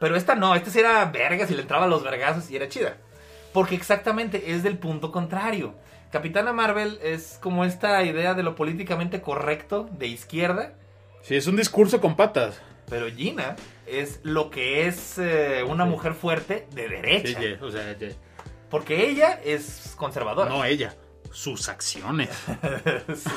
[0.00, 2.68] Pero esta no, esta sí era vergas y le entraba a los vergazos y era
[2.68, 2.96] chida.
[3.52, 5.74] Porque exactamente es del punto contrario.
[6.12, 10.72] Capitana Marvel es como esta idea de lo políticamente correcto de izquierda,
[11.20, 12.58] Sí, es un discurso con patas.
[12.88, 17.38] Pero Gina es lo que es eh, una mujer fuerte de derecha.
[17.62, 17.96] o sea,
[18.70, 20.50] Porque ella es conservadora.
[20.50, 20.94] no ella,
[21.32, 22.30] sus acciones.
[23.14, 23.30] Sí.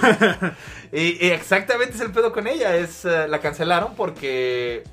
[0.92, 2.76] y, y exactamente es el pedo con ella.
[2.76, 4.84] Es, eh, la cancelaron porque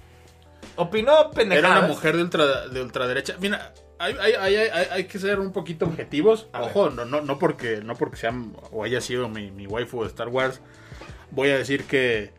[0.76, 1.70] opinó pendejadas.
[1.70, 3.36] Era una mujer de, ultra, de ultraderecha.
[3.40, 6.48] Mira, hay, hay, hay, hay, que ser un poquito objetivos.
[6.52, 6.70] A ver.
[6.70, 8.32] Ojo, no, no, no porque no porque sea
[8.70, 10.60] o haya sido mi, mi waifu de Star Wars,
[11.30, 12.32] voy a decir que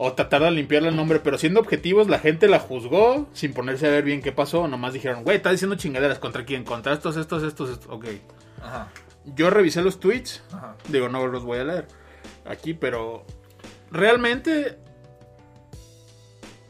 [0.00, 3.86] o tratar de limpiarle el nombre, pero siendo objetivos, la gente la juzgó sin ponerse
[3.86, 4.68] a ver bien qué pasó.
[4.68, 6.18] Nomás dijeron, güey, está diciendo chingaderas.
[6.20, 6.62] ¿Contra quién?
[6.64, 7.88] Contra estos, estos, estos, estos.
[7.92, 8.06] Ok.
[8.62, 8.88] Ajá,
[9.24, 10.42] Yo revisé los tweets.
[10.52, 10.76] ajá.
[10.88, 11.88] Digo, no los voy a leer
[12.44, 13.24] aquí, pero
[13.90, 14.78] realmente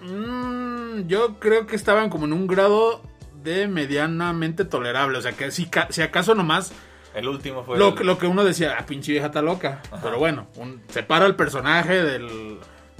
[0.00, 3.02] mm, yo creo que estaban como en un grado
[3.42, 5.18] de medianamente tolerable.
[5.18, 6.72] O sea, que si, si acaso nomás
[7.14, 7.78] El último fue.
[7.78, 9.82] lo, el- que- lo que uno decía, ah, pinche vieja está loca.
[9.90, 10.00] Ajá.
[10.02, 12.58] Pero bueno, un- separa el personaje del...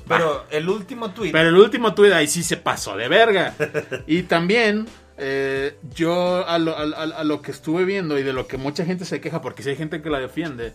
[0.09, 1.33] Pero el último tweet.
[1.33, 3.55] Pero el último tweet ahí sí se pasó de verga.
[4.07, 4.87] y también
[5.19, 8.57] eh, yo a lo, a- a- a lo que estuve viendo y de lo que
[8.57, 10.75] mucha gente se queja, porque si hay gente que la defiende,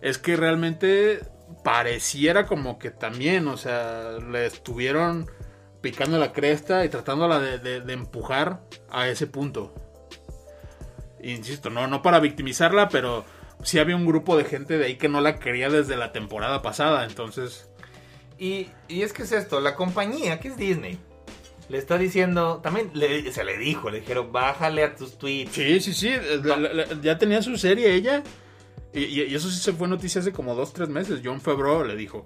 [0.00, 1.20] es que realmente
[1.64, 5.30] pareciera como que también, o sea, le estuvieron
[5.80, 9.74] picando la cresta y tratándola de, de- de empujar a ese punto.
[11.22, 13.24] Insisto, no, no para victimizarla, pero
[13.62, 16.62] sí había un grupo de gente de ahí que no la quería desde la temporada
[16.62, 17.68] pasada, entonces...
[18.38, 20.98] Y, y es que es esto, la compañía, que es Disney,
[21.68, 25.52] le está diciendo, también le- se le dijo, le dijeron, bájale a tus tweets.
[25.52, 26.08] Sí, sí, sí.
[26.08, 28.22] eh, la- la- la- ya tenía su serie ella.
[28.94, 31.20] Y, eso sí se fue noticia hace como dos, tres meses.
[31.22, 32.24] John Favreau le dijo,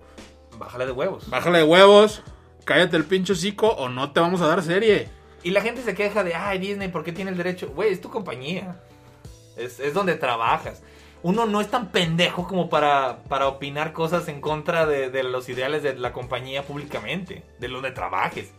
[0.58, 1.28] Bájale de huevos.
[1.28, 2.22] bájale de huevos,
[2.64, 5.08] cállate el pincho hocico o no te vamos a dar serie.
[5.42, 7.70] Y la gente se queja de, ay, Disney, ¿por qué tiene el derecho?
[7.74, 8.80] Güey, es tu compañía.
[9.56, 10.82] Es, es donde trabajas.
[11.22, 15.48] Uno no es tan pendejo como para, para opinar cosas en contra de, de los
[15.48, 18.52] ideales de la compañía públicamente, de donde trabajes.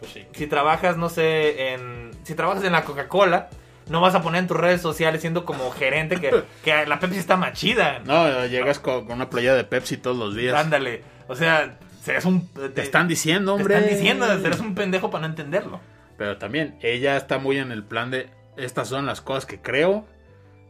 [0.00, 0.26] Pues sí.
[0.32, 2.10] Si trabajas, no sé, en.
[2.24, 3.50] Si trabajas en la Coca-Cola,
[3.88, 7.18] no vas a poner en tus redes sociales siendo como gerente que, que la Pepsi
[7.18, 8.00] está más chida.
[8.04, 10.54] No, llegas con, con una playa de Pepsi todos los días.
[10.56, 11.02] Ándale.
[11.28, 12.48] O sea, serás un.
[12.48, 13.76] Te están diciendo, te hombre.
[13.76, 15.80] están diciendo, serás un pendejo para no entenderlo.
[16.18, 20.04] Pero también, ella está muy en el plan de estas son las cosas que creo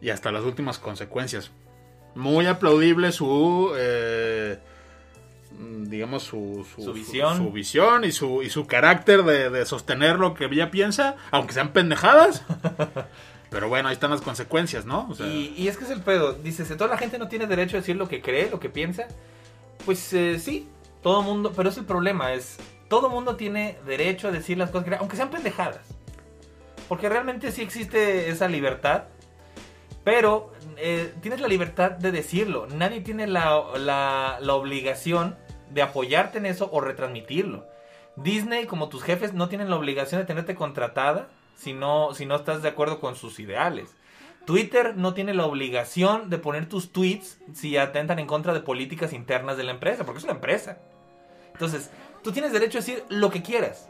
[0.04, 1.50] y hasta las últimas consecuencias.
[2.14, 4.58] Muy aplaudible su, eh,
[5.80, 7.38] digamos, su, Su visión.
[7.38, 11.54] su, visión y su, y su carácter de, de sostener lo que ella piensa, aunque
[11.54, 12.44] sean pendejadas.
[13.50, 15.08] Pero bueno, ahí están las consecuencias, ¿no?
[15.08, 16.34] O sea, Y, y es que es el pedo.
[16.34, 19.06] Dices, toda la gente no tiene derecho a decir lo que cree, lo que piensa.
[19.86, 20.68] Pues eh, sí,
[21.02, 21.50] todo mundo.
[21.56, 22.58] Pero es el problema, es.
[22.88, 25.80] Todo mundo tiene derecho a decir las cosas que aunque sean pendejadas.
[26.88, 29.04] Porque realmente sí existe esa libertad.
[30.04, 32.66] Pero eh, tienes la libertad de decirlo.
[32.66, 35.36] Nadie tiene la, la, la obligación
[35.70, 37.66] de apoyarte en eso o retransmitirlo.
[38.16, 42.36] Disney, como tus jefes, no tienen la obligación de tenerte contratada si no, si no
[42.36, 43.96] estás de acuerdo con sus ideales.
[44.44, 49.12] Twitter no tiene la obligación de poner tus tweets si atentan en contra de políticas
[49.12, 50.78] internas de la empresa, porque es una empresa.
[51.52, 51.90] Entonces,
[52.22, 53.88] tú tienes derecho a decir lo que quieras,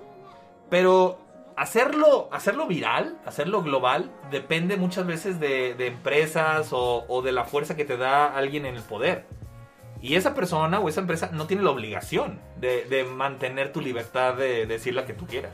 [0.70, 1.18] pero
[1.56, 7.76] hacerlo, hacerlo viral, hacerlo global, depende muchas veces de, de empresas o, de la fuerza
[7.76, 9.26] que te da alguien en el poder.
[10.00, 14.34] Y esa persona o esa empresa no tiene la obligación de, de mantener tu libertad
[14.34, 15.52] de decir la que tú quieras.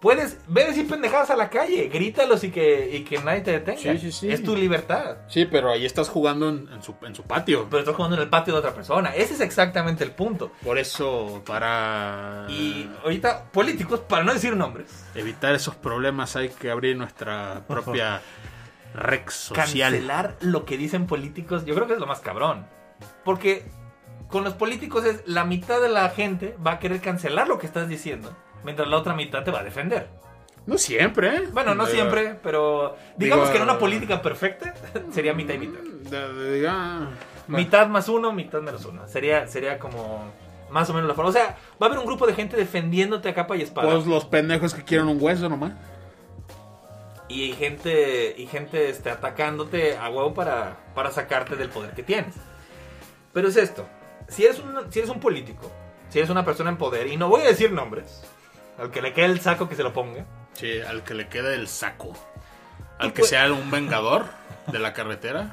[0.00, 3.50] Puedes, ve a decir pendejadas a la calle, grítalos y que, y que nadie te
[3.52, 3.80] detenga.
[3.80, 4.30] Sí, sí, sí.
[4.30, 5.18] Es tu libertad.
[5.28, 7.66] sí, pero ahí estás jugando en, en su, en su patio.
[7.68, 9.14] Pero estás jugando en el patio de otra persona.
[9.14, 10.52] Ese es exactamente el punto.
[10.62, 16.70] Por eso, para Y ahorita, políticos, para no decir nombres, evitar esos problemas hay que
[16.70, 18.20] abrir nuestra propia
[18.94, 19.92] red social.
[19.92, 22.66] cancelar lo que dicen políticos, yo creo que es lo más cabrón.
[23.24, 23.64] Porque
[24.28, 27.66] con los políticos es la mitad de la gente va a querer cancelar lo que
[27.66, 30.08] estás diciendo, mientras la otra mitad te va a defender.
[30.66, 31.42] No siempre, ¿eh?
[31.52, 34.74] Bueno, no Digo, siempre, pero digamos Digo, que en una ah, política perfecta
[35.12, 35.80] sería mitad y mitad.
[35.80, 37.08] de- de- diga,
[37.46, 39.08] Mitad más uno, mitad menos uno.
[39.08, 40.30] Sería, sería como
[40.68, 41.30] más o menos la forma.
[41.30, 43.90] O sea, va a haber un grupo de gente defendiéndote a capa y espada.
[43.90, 45.72] Pues los pendejos que quieren un hueso nomás.
[47.28, 52.34] y gente y gente este, atacándote a huevo para, para sacarte del poder que tienes.
[53.32, 53.86] Pero es esto,
[54.28, 55.70] si eres, un, si eres un político,
[56.10, 58.22] si eres una persona en poder, y no voy a decir nombres,
[58.78, 60.24] al que le quede el saco que se lo ponga,
[60.54, 62.12] Sí, al que le quede el saco.
[62.98, 64.24] Al que pu- sea un vengador
[64.66, 65.50] de la carretera.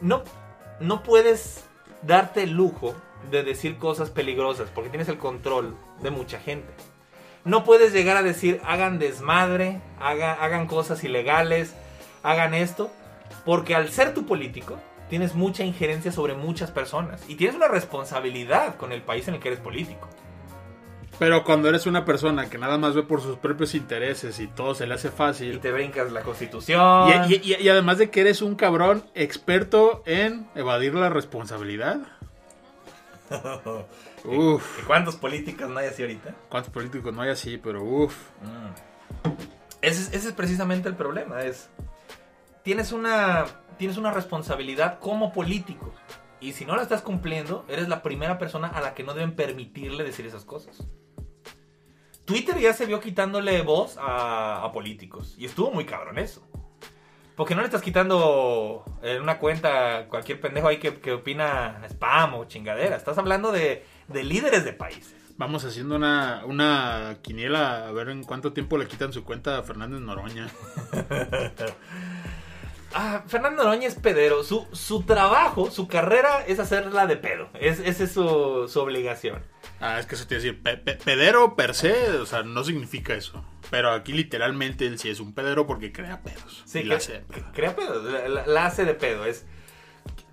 [0.00, 0.22] no,
[0.80, 1.64] no puedes
[2.02, 2.94] darte el lujo
[3.30, 6.68] de decir cosas peligrosas porque tienes el control de mucha gente.
[7.44, 11.74] No puedes llegar a decir hagan desmadre, haga- hagan cosas ilegales,
[12.22, 12.90] hagan esto,
[13.44, 14.76] porque al ser tu político
[15.08, 19.40] tienes mucha injerencia sobre muchas personas y tienes una responsabilidad con el país en el
[19.40, 20.08] que eres político.
[21.18, 24.74] Pero cuando eres una persona que nada más ve por sus propios intereses y todo
[24.74, 25.58] se le hace Y fácil.
[25.60, 26.80] te brincas la constitución.
[27.28, 31.98] Y, y- y- y además de que eres un cabrón experto en evadir la responsabilidad.
[34.24, 36.34] Uf, ¿Y ¿Cuántos políticos no hay así ahorita?
[36.48, 37.58] ¿cuántos políticos no hay así?
[37.58, 38.14] Pero uf.
[39.82, 41.42] Ese es, ese es precisamente el problema.
[41.42, 41.68] Es
[42.62, 43.44] tienes una
[43.78, 45.92] tienes una responsabilidad como político
[46.40, 49.36] y si no la estás cumpliendo eres la primera persona a la que no deben
[49.36, 50.82] permitirle decir esas cosas.
[52.28, 56.46] Twitter ya se vio quitándole voz a, a políticos y estuvo muy cabrón eso.
[57.36, 62.34] Porque no le estás quitando en una cuenta cualquier pendejo ahí que, que opina spam
[62.34, 62.96] o chingadera.
[62.96, 65.14] Estás hablando de, de líderes de países.
[65.38, 69.62] Vamos haciendo una, una quiniela a ver en cuánto tiempo le quitan su cuenta a
[69.62, 70.48] Fernández Noroña.
[73.00, 74.42] Ah, Fernando Noroña es pedero.
[74.42, 77.48] Su, su trabajo, su carrera es hacerla de pedo.
[77.60, 79.40] Es, esa es su, su obligación.
[79.80, 82.42] Ah, es que eso te iba a decir, pe- pe- pedero per se, o sea,
[82.42, 83.44] no significa eso.
[83.70, 86.64] Pero aquí literalmente él sí es un pedero porque crea pedos.
[86.66, 87.46] Sí, que- la hace de pedo.
[87.52, 88.02] crea pedo.
[88.02, 89.24] La, la- la hace de pedo.
[89.26, 89.46] Es.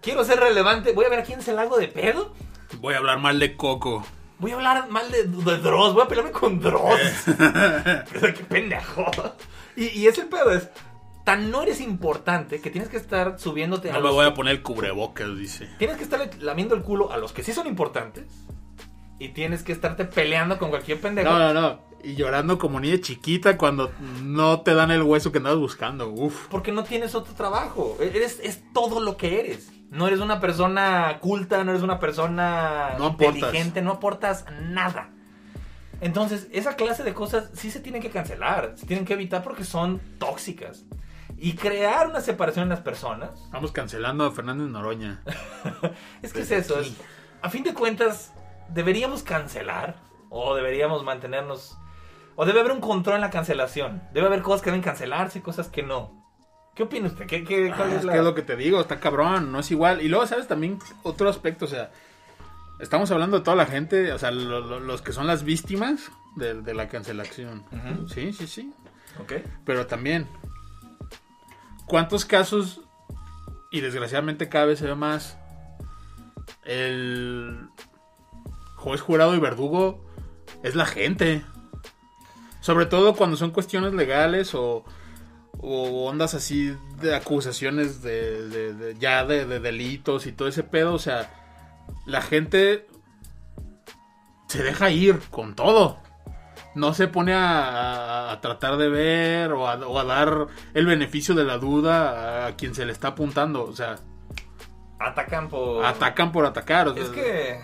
[0.01, 0.93] Quiero ser relevante.
[0.93, 2.34] Voy a ver a quién se la hago de pedo.
[2.80, 4.03] Voy a hablar mal de Coco.
[4.39, 5.93] Voy a hablar mal de, de Dross.
[5.93, 6.99] Voy a pelearme con Dross.
[8.11, 9.05] Qué pendejo.
[9.76, 10.68] Y, y ese pedo es.
[11.26, 14.54] Tan no eres importante que tienes que estar subiéndote a No me voy a poner
[14.54, 15.68] el cubrebocas, dice.
[15.80, 18.26] Tienes que estar lamiendo el culo a los que sí son importantes.
[19.18, 21.32] Y tienes que estarte peleando con cualquier pendejo.
[21.32, 21.80] No, no, no.
[22.04, 26.10] Y llorando como niña chiquita cuando no te dan el hueso que andabas buscando.
[26.10, 26.48] Uf.
[26.50, 27.98] Porque no tienes otro trabajo.
[28.00, 29.72] Eres, es todo lo que eres.
[29.90, 35.10] No eres una persona culta, no eres una persona No inteligente, no aportas nada.
[36.02, 39.64] Entonces, esa clase de cosas sí se tienen que cancelar, se tienen que evitar porque
[39.64, 40.84] son tóxicas.
[41.38, 45.22] Y crear una separación en las personas, Vamos cancelando a Fernández Noroña.
[46.22, 46.80] es que es eso.
[46.80, 46.96] es-
[47.42, 48.34] a fin de cuentas,
[48.70, 49.98] deberíamos cancelar
[50.30, 51.78] o deberíamos mantenernos...
[52.38, 54.02] O debe haber un control en la cancelación.
[54.14, 56.26] Debe haber cosas que deben cancelarse y cosas que no.
[56.76, 57.26] ¿Qué opina usted?
[57.28, 59.52] ¿Qué, qué, cuál Ah, es es la- que es lo que te digo, está cabrón,
[59.54, 60.02] no es igual.
[60.02, 60.48] Y luego, ¿sabes?
[60.48, 61.92] También otro aspecto, o sea,
[62.80, 66.12] estamos hablando de toda la gente, o sea, lo- lo- los que son las víctimas
[66.36, 67.64] de, de la cancelación.
[68.14, 68.74] Sí, sí, sí.
[69.22, 69.34] Ok.
[69.64, 70.28] Pero también,
[71.88, 72.82] ¿cuántos casos,
[73.72, 75.38] y desgraciadamente cada vez se ve más,
[76.64, 77.68] el
[78.76, 80.06] juez jurado y verdugo
[80.64, 81.44] es la gente?
[82.62, 84.84] Sobre todo cuando son cuestiones legales o,
[85.60, 90.94] o ondas así de acusaciones de, de- ya de delitos y todo ese pedo.
[90.96, 91.32] O sea,
[92.08, 92.88] la gente
[94.48, 96.00] se deja ir con todo.
[96.76, 101.46] No se pone a, tratar de ver o a, o a dar el beneficio de
[101.46, 103.64] la duda a quien se le está apuntando.
[103.64, 103.96] O sea,
[105.00, 105.84] Atacan por...
[105.86, 106.88] atacan por atacar.
[106.90, 107.60] o sea, Es que...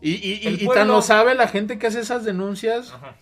[0.00, 3.14] Y, y- y- tan lo sabe la gente que hace esas denuncias Ajá.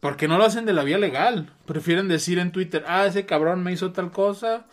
[0.00, 1.52] porque no lo hacen de la vía legal.
[1.66, 4.64] Prefieren decir en Twitter, ah, ese cabrón me hizo tal cosa.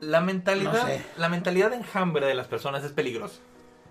[0.00, 1.02] La mentalidad, No sé.
[1.16, 3.38] la mentalidad de enjambre de las personas es peligrosa.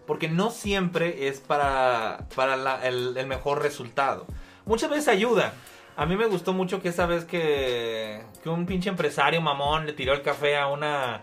[0.05, 4.25] Porque no siempre es para, para la- el, el mejor resultado.
[4.65, 5.53] Muchas veces ayuda.
[5.95, 9.93] A mí me gustó mucho que esa vez que, que un pinche empresario mamón le
[9.93, 11.21] tiró el café a una,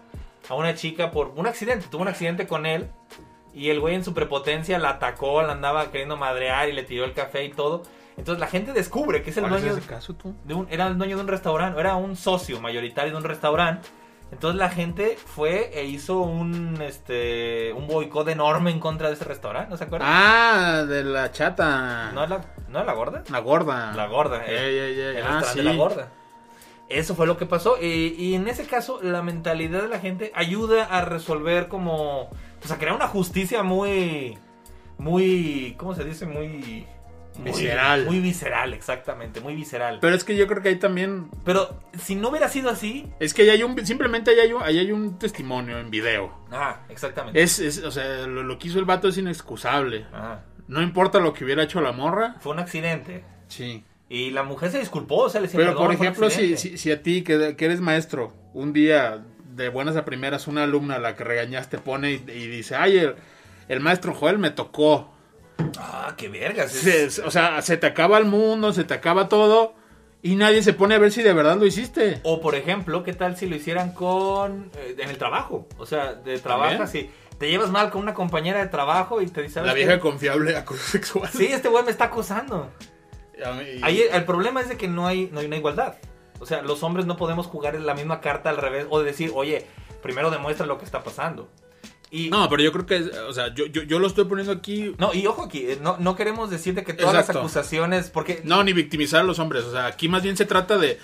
[0.48, 1.86] a una chica por un accidente.
[1.90, 2.88] Tuvo un accidente con él.
[3.52, 7.04] Y el güey en su prepotencia la atacó, la andaba queriendo madrear y le tiró
[7.04, 7.82] el café y todo.
[8.16, 10.34] Entonces la gente descubre que es el ¿Cuál es dueño ese caso tú?
[10.44, 13.88] de un, era el dueño de un restaurante, era un socio mayoritario de un restaurante.
[14.32, 19.24] Entonces la gente fue e hizo un este un boicot enorme en contra de ese
[19.24, 20.08] restaurante, ¿no se acuerdan?
[20.10, 22.12] Ah, de la chata.
[22.12, 23.24] ¿No es la, ¿no la gorda?
[23.30, 23.92] La gorda.
[23.94, 25.10] La gorda, eh.
[25.18, 25.58] El Ah, restaurante sí.
[25.58, 26.08] de la gorda.
[26.88, 27.76] Eso fue lo que pasó.
[27.80, 32.28] Y, y en ese caso, la mentalidad de la gente ayuda a resolver como.
[32.60, 34.36] Pues a crear una justicia muy.
[34.98, 36.26] muy, ¿cómo se dice?
[36.26, 36.86] Muy...
[37.40, 38.04] muy- Visceral.
[38.06, 39.94] Muy visceral, exactamente, muy visceral.
[39.94, 41.28] Pero, Pero es que yo creo que ahí también.
[41.98, 43.06] si no hubiera sido así...
[43.18, 43.84] Es que ahí hay un.
[43.86, 46.32] Simplemente ahí hay un, ahí hay un testimonio en video.
[46.52, 47.40] Ah, exactamente.
[47.42, 50.06] Es, es, o sea, lo, lo que hizo el vato es inexcusable.
[50.12, 50.44] Ajá.
[50.68, 52.36] No importa lo que hubiera hecho la morra.
[52.40, 53.24] Fue un accidente.
[53.48, 53.84] Sí.
[54.08, 56.60] Y la mujer se disculpó, o sea, le decía, Pero "Perdón, por ejemplo, si, accidente".
[56.60, 59.24] si, si a ti, que, que eres maestro, un día
[59.54, 62.98] de buenas a primeras, una alumna a la que regañaste pone y, y dice, ay,
[62.98, 63.14] el,
[63.68, 65.12] el maestro Joel me tocó.
[65.78, 66.74] Ah, qué vergas.
[66.74, 69.74] es- Se- o sea, se te acaba el mundo, se te acaba todo
[70.22, 72.20] y nadie se pone a ver si de verdad lo hiciste.
[72.24, 75.66] O por ejemplo, ¿qué tal si lo hicieran con eh, en el trabajo?
[75.78, 79.42] O sea, de trabajas y te llevas mal con una compañera de trabajo y te
[79.42, 79.84] dice, ¿sabes La qué?
[79.84, 81.30] vieja confiable acoso sexual.
[81.32, 82.70] Sí, este güey me está acosando.
[83.38, 85.94] Y- Ahí el problema es de que no hay, no hay una igualdad.
[86.40, 89.66] O sea, los hombres no podemos jugar la misma carta al revés o decir, oye,
[90.02, 91.48] primero demuestra lo que está pasando.
[92.10, 92.40] Y, no.
[92.40, 94.94] No, pero yo creo que, o sea, yo, yo, yo lo estoy poniendo aquí.
[95.14, 98.72] y ojo aquí, eh, no, no queremos decirte que todas las acusaciones, porque No, ni
[98.72, 99.64] victimizar a los hombres.
[99.64, 100.98] O sea, aquí más bien se trata de.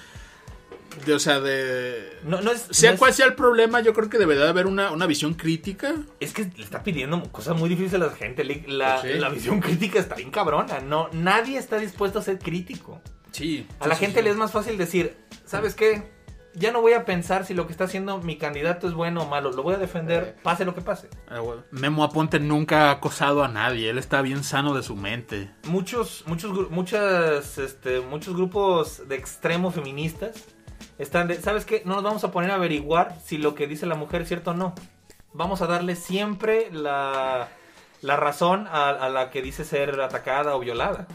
[1.05, 2.19] de o sea, de.
[2.25, 2.67] no, no es...
[2.71, 5.07] Sea no es- cual sea el problema, yo creo que debería de haber una, una
[5.07, 5.95] visión crítica.
[6.19, 8.43] Es que le está pidiendo cosas muy difíciles a la gente.
[8.67, 9.09] La, Sí.
[9.15, 10.81] la visión crítica está bien cabrona.
[10.81, 13.01] No, nadie está dispuesto a ser crítico.
[13.31, 13.67] Sí.
[13.79, 16.16] A la gente le es más fácil decir, ¿sabes qué?
[16.59, 19.27] Ya no voy a pensar si lo que está haciendo mi candidato es bueno o
[19.27, 19.53] malo.
[19.53, 21.11] Lo voy a defender, pase lo que pase.
[21.29, 23.91] Ah, Memo Aponte nunca ha acosado a nadie.
[23.91, 25.51] Él está bien sano de su mente.
[25.65, 30.47] Muchos, muchos, muchas, este, muchos grupos de extremo feministas
[30.99, 31.83] están de, ¿sabes qué?
[31.85, 34.53] No nos vamos a poner a averiguar si lo que dice la mujer es cierto
[34.53, 34.75] o no.
[35.35, 37.49] Vamos a darle siempre la,
[38.01, 41.07] la razón a, a la que dice ser atacada o violada.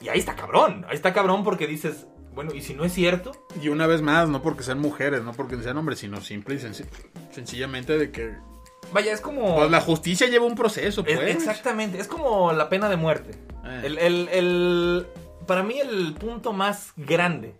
[0.00, 3.32] Y ahí está cabrón, ahí está cabrón porque dices, bueno, ¿y si no es cierto?
[3.62, 6.58] Y una vez más, no porque sean mujeres, no porque sean hombres, sino simple y
[6.58, 6.86] senci-
[7.30, 8.34] sencillamente de que.
[8.92, 9.56] Vaya, es como...
[9.56, 11.34] Pues la justicia lleva un proceso, Es- pues.
[11.36, 13.32] exactamente, es como la pena de muerte.
[13.64, 13.82] Eh.
[13.84, 15.06] El, el- el-
[15.46, 17.54] para mí el punto más grande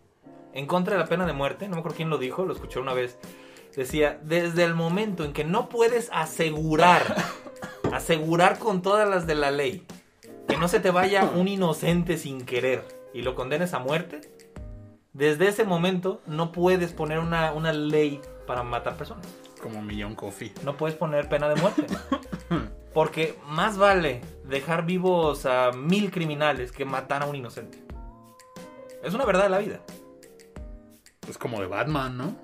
[0.53, 2.79] en contra de la pena de muerte, no me acuerdo quién lo dijo, lo escuché
[2.81, 3.17] una vez,
[3.75, 7.17] decía, desde el momento en que no puedes asegurar,
[7.93, 9.87] asegurar con todas las de la ley,
[10.49, 14.21] que no se te vaya un inocente sin querer y lo condenes a muerte,
[15.13, 19.27] desde ese momento no puedes poner una, una ley para matar personas.
[19.63, 20.53] Como Millón Coffee.
[20.65, 21.87] No puedes poner pena de muerte.
[22.95, 27.83] Porque más vale dejar vivos a mil criminales que matar a un inocente.
[29.03, 29.81] Es una verdad de la vida.
[31.21, 32.37] Pues como de Batman, ¿no?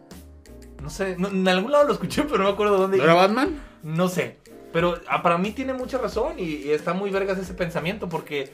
[0.82, 2.98] No sé, no- en algún lado lo escuché, pero no me acuerdo dónde.
[2.98, 3.60] ¿No era Batman?
[3.82, 4.38] No sé.
[4.72, 8.52] Pero ah, para mí tiene mucha razón y, y está muy vergas ese pensamiento porque...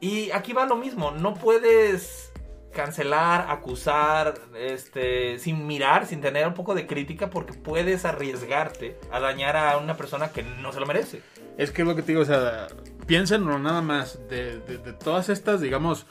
[0.00, 2.27] Y aquí va lo mismo, no puedes
[2.72, 9.20] cancelar, acusar, este, sin mirar, sin tener un poco de crítica porque puedes arriesgarte a
[9.20, 11.22] dañar a una persona que no se lo merece.
[11.56, 12.68] Es que es lo que te digo, o sea,
[13.06, 14.20] piénsenlo nada más.
[14.28, 14.60] De,
[15.02, 16.06] todas estas, digamos,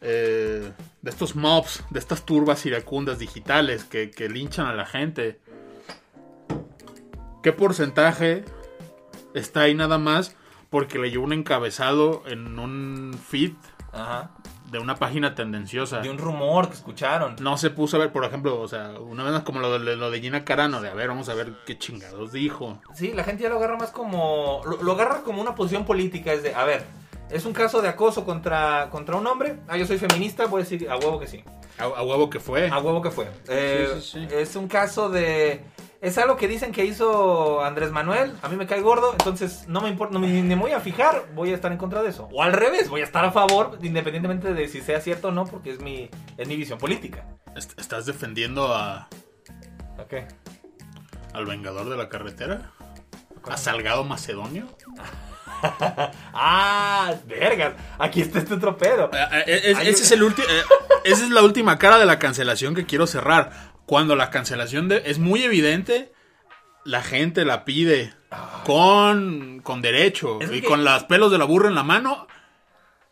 [0.00, 5.40] eh, de estos mobs, de estas turbas iracundas digitales que, que linchan a la gente.
[7.42, 8.44] ¿Qué porcentaje
[9.34, 10.36] está ahí nada más
[10.70, 13.52] porque leyó un encabezado en un feed
[13.92, 14.30] Ajá.
[14.70, 16.00] de una página tendenciosa?
[16.00, 17.36] De un rumor que escucharon.
[17.40, 19.96] No se puso a ver, por ejemplo, o sea, una vez más como lo de,
[19.96, 22.78] lo de Gina Carano, de a ver, vamos a ver qué chingados dijo.
[22.94, 24.62] Sí, la gente ya lo agarra más como.
[24.64, 26.32] Lo, lo agarra como una posición política.
[26.32, 26.84] Es de, a ver,
[27.30, 29.58] es un caso de acoso contra, contra un hombre.
[29.68, 31.44] Ah, yo soy feminista, voy a decir a huevo que sí.
[31.78, 32.68] A, a huevo que fue.
[32.68, 33.28] A huevo que fue.
[33.48, 34.34] Eh, sí, sí.
[34.34, 35.64] Es un caso de.
[36.02, 38.34] Es algo que dicen que hizo Andrés Manuel.
[38.42, 40.80] A mí me cae gordo, entonces no me importa, no me, ni me voy a
[40.80, 42.28] fijar, voy a estar en contra de eso.
[42.32, 45.44] O al revés, voy a estar a favor, independientemente de si sea cierto o no,
[45.44, 47.24] porque es mi, es mi visión política.
[47.54, 49.08] Est- ¿Estás defendiendo a,
[49.96, 50.14] Ok.
[51.34, 52.72] al Vengador de la Carretera?
[53.48, 54.66] ¿A Salgado Macedonio?
[56.34, 57.74] Ah, vergas.
[57.98, 59.10] Aquí está este otro pedo.
[59.12, 60.32] Eh, eh, es- ese es el eh,
[61.04, 63.71] esa es la última cara de la cancelación que quiero cerrar.
[63.92, 66.14] Cuando la cancelación de- es muy evidente,
[66.82, 68.14] la gente la pide
[68.64, 72.26] con, con derecho Es y que- con los pelos de la burra en la mano,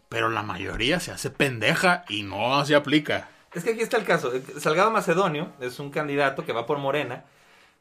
[0.08, 3.28] pero la mayoría se hace pendeja y no se aplica.
[3.52, 4.32] Es que aquí está el caso.
[4.58, 7.24] Salgado Macedonio es un candidato que va por Morena,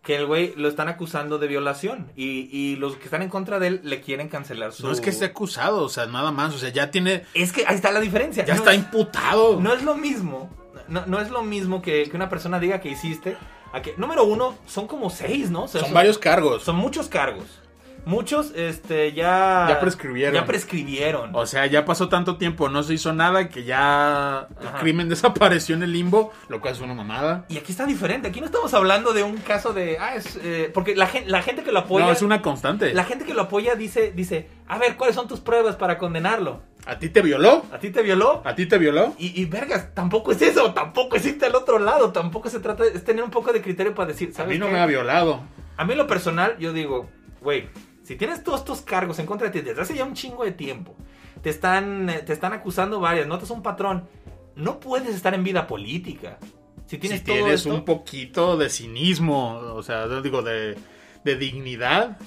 [0.03, 2.11] que el güey lo están acusando de violación.
[2.17, 4.85] Y, y los que están en contra de él le quieren cancelar su...
[4.85, 7.63] No es que esté acusado, o sea, nada más, o sea, ya tiene, Es que
[7.65, 8.43] ahí está la diferencia.
[8.43, 9.57] ya No está es- imputado.
[9.61, 10.53] No es lo mismo.
[10.89, 13.37] No, no es lo mismo que, que una persona diga que hiciste.
[13.71, 15.63] A que, número uno, son como seis, ¿no?
[15.63, 16.63] O sea, Son varios cargos.
[16.63, 17.61] Son muchos cargos.
[18.05, 19.65] Muchos este, ya...
[19.69, 20.33] Ya prescribieron.
[20.33, 21.31] Ya prescribieron.
[21.35, 24.79] O sea, ya pasó tanto tiempo, no se hizo nada que ya el Ajá.
[24.79, 27.45] crimen desapareció en el limbo, lo cual es una mamada.
[27.49, 28.27] Y aquí está diferente.
[28.27, 29.97] Aquí no estamos hablando de un caso de...
[29.99, 30.39] Ah, es...
[30.41, 32.05] eh, porque la, gen- la gente que lo apoya...
[32.05, 32.93] No, es una constante.
[32.93, 36.61] La gente que lo apoya dice, dice, a ver, ¿cuáles son tus pruebas para condenarlo?
[36.85, 37.65] ¿A ti te violó?
[37.71, 38.41] ¿A ti te violó?
[38.45, 39.13] ¿A ti te violó?
[39.19, 42.83] Y, y vergas, tampoco es eso, tampoco es irte al otro lado, tampoco se trata
[42.85, 44.71] de es tener un poco de criterio para decir, A ¿sabes mí no qué?
[44.73, 45.41] me ha violado.
[45.77, 47.09] A mí lo personal, yo digo,
[47.41, 47.67] güey,
[48.09, 50.51] si tienes todos estos cargos en contra de ti desde hace ya un chingo de
[50.51, 50.95] tiempo,
[51.43, 54.07] te están, eh, te están acusando varias, notas un patrón,
[54.55, 56.39] no puedes estar en vida política.
[56.87, 60.75] Si tienes si todo tienes esto, un poquito de cinismo, o sea, digo, de,
[61.23, 62.17] de dignidad,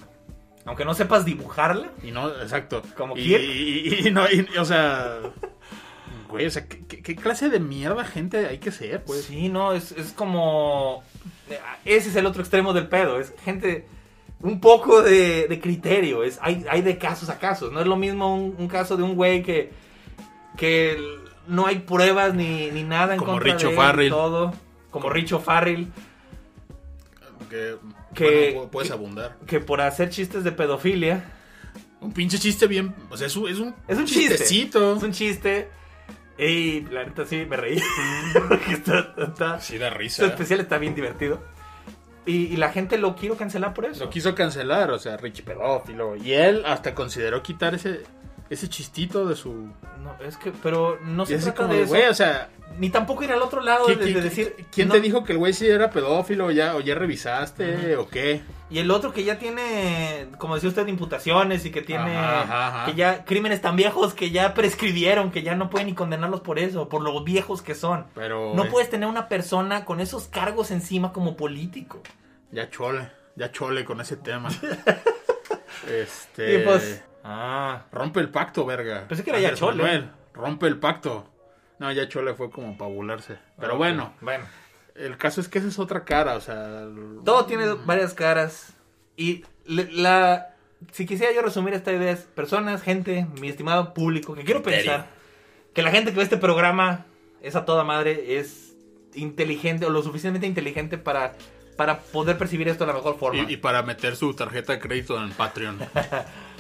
[0.67, 2.81] aunque no sepas dibujarla, y no, exacto.
[2.97, 5.19] Como y, y- y no, y- o sea,
[6.29, 9.25] güey, o sea, ¿qué, qué- qué clase de mierda gente hay que ser, pues?
[9.25, 11.03] sí, no, es, es como...
[11.85, 13.89] Ese es el otro extremo del pedo, es gente...
[14.43, 17.97] Un poco de, de criterio, es, hay, hay de casos a casos, no es lo
[17.97, 19.71] mismo un, un caso de un güey que,
[20.57, 20.97] que
[21.47, 24.11] no hay pruebas ni, ni nada en Como contra Richo de él, Farrell.
[24.11, 24.53] todo,
[24.91, 25.87] como Richo Farrell,
[27.49, 27.77] Que,
[28.15, 29.37] Que- bueno, puedes abundar.
[29.47, 31.25] que por hacer chistes de pedofilia,
[32.01, 34.97] Un pinche chiste bien, o sea, es un, es un, es un chiste, chistecito.
[34.97, 35.69] es un chiste,
[36.37, 37.81] y la neta sí me reí,
[38.49, 40.27] porque está, está- Sí, da este risa.
[40.27, 41.41] especial está bien divertido,
[42.25, 44.05] y, la gente lo quiero cancelar por eso.
[44.05, 46.17] Lo quiso cancelar, o sea, Richie pedófilo.
[46.17, 48.05] Y él hasta consideró quitar ese,
[48.53, 49.53] ese chistito de su...
[50.03, 51.95] No, es que, pero no se trata como de eso.
[52.11, 54.67] o sea, Ni tampoco ir al otro lado de, ¿quién, de quién- decir.
[54.71, 54.95] quién no.
[54.95, 58.43] te dijo que el güey sí era pedófilo ya, o ya revisaste o qué?
[58.69, 62.17] Y el otro que ya tiene, como decía usted, imputaciones y que tiene.
[62.17, 62.87] Ajá, ajá, ajá.
[62.87, 66.59] Que ya crímenes tan viejos que ya prescribieron, que ya no pueden ni condenarlos por
[66.59, 68.07] eso, por lo viejos que son.
[68.15, 68.55] Pero...
[68.55, 72.03] No puedes tener una persona con esos cargos encima como político.
[72.51, 74.49] Ya chole, ya chole con ese tema.
[75.89, 76.55] este...
[76.55, 77.03] Y pues.
[77.25, 77.83] Ah.
[77.93, 79.07] Rompe el pacto, verga.
[79.09, 79.83] Pensé que era ya Chole.
[79.83, 81.29] Manuel, rompe el pacto.
[81.79, 83.39] No, ya Chole fue como para burlarse.
[83.59, 84.45] Pero bueno, Bueno.
[84.95, 86.83] el caso es que esa es otra cara, o sea...
[86.83, 88.75] el- Todo tiene varias caras.
[89.17, 90.49] Y la.
[90.91, 95.07] Si quisiera yo resumir esta idea es personas, gente, mi estimado público, que quiero pensar
[95.75, 97.07] que la gente que ve este programa
[97.41, 98.75] es a toda madre, es
[99.15, 101.35] inteligente o lo suficientemente inteligente para,
[101.77, 103.43] para poder percibir esto de la mejor forma.
[103.49, 105.79] Y, y para meter su tarjeta de crédito en Patreon.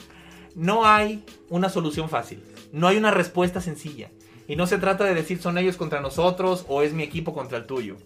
[0.55, 2.42] No hay una solución fácil,
[2.72, 4.11] no hay una respuesta sencilla.
[4.48, 7.59] Y no se trata de decir son ellos contra nosotros o es mi equipo contra
[7.59, 7.96] el tuyo.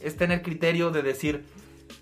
[0.00, 1.44] Es tener criterio de decir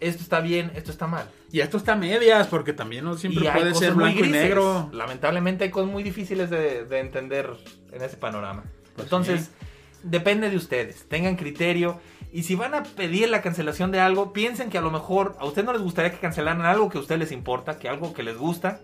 [0.01, 1.31] esto está bien, esto está mal.
[1.53, 4.25] Y esto está a medias, porque también no siempre Y puede cosas ser muy blanco
[4.25, 4.91] y negro.
[4.93, 7.51] Lamentablemente hay cosas muy difíciles de, de entender
[7.93, 8.65] en ese panorama.
[8.95, 9.67] Pues Entonces, sí.
[10.03, 11.09] depende de ustedes.
[11.09, 12.01] Tengan criterio.
[12.33, 15.45] Y si van a pedir la cancelación de algo, piensen que a lo mejor a
[15.45, 18.25] ustedes no les gustaría que cancelaran algo que a ustedes les importa, que algo que
[18.25, 18.81] les gusta.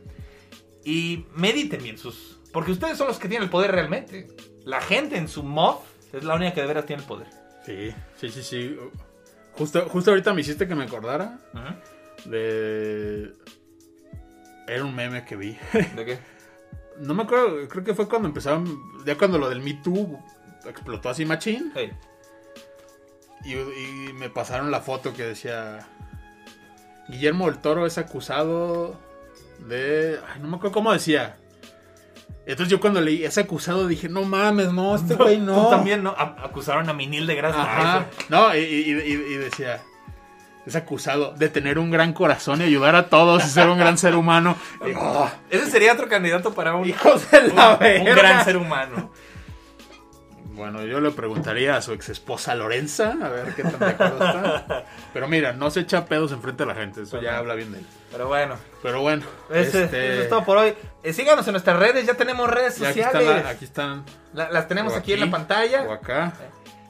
[0.85, 2.39] Y mediten bien sus...
[2.53, 4.29] Porque ustedes son los que tienen el poder realmente.
[4.65, 5.77] La gente en su mod
[6.13, 7.29] es la única que de veras tiene el poder.
[7.65, 8.77] Sí, sí, sí, sí.
[9.53, 11.39] Justo, justo ahorita me hiciste que me acordara
[12.25, 13.33] de...
[14.67, 15.57] Era un meme que vi.
[15.97, 16.19] ¿De qué?
[16.99, 18.67] No me acuerdo, creo que fue cuando empezaron,
[19.05, 20.19] ya cuando lo del Me Too
[20.67, 21.73] explotó así machín.
[21.75, 21.93] Hey.
[23.45, 25.87] Y, y me pasaron la foto que decía...
[27.09, 29.01] Guillermo del Toro es acusado
[29.67, 30.19] de...
[30.33, 31.37] Ay, no me acuerdo cómo decía.
[32.47, 35.65] Entonces yo cuando leí es acusado dije, no mames, no, este güey no.
[35.65, 36.11] Tú también, ¿no?
[36.11, 37.63] A- acusaron a Minil de grasa.
[37.63, 38.07] Ajá.
[38.29, 39.81] No, y, y- y- y decía,
[40.67, 43.99] es acusado de tener un gran corazón y ayudar a todos y ser un gran
[43.99, 44.57] ser humano.
[44.97, 48.15] Oh, Ese sería otro candidato para un, hijos de la un verga.
[48.15, 49.13] gran ser humano.
[50.61, 54.25] Bueno, yo le preguntaría a su ex esposa Lorenza, a ver qué tan de acuerdo
[54.27, 54.85] está.
[55.15, 57.39] Pero mira, no se echa pedos enfrente de la gente, eso ya Ajá.
[57.39, 57.87] habla bien de él.
[58.13, 60.75] Pero bueno, Pero bueno, este, eso es todo por hoy.
[61.03, 63.27] Eh, síganos en nuestras redes, ya tenemos redes ya aquí sociales.
[63.29, 64.05] están, la- aquí están
[64.35, 65.93] La- las tenemos o aquí, en la o pantalla.
[65.93, 66.33] acá.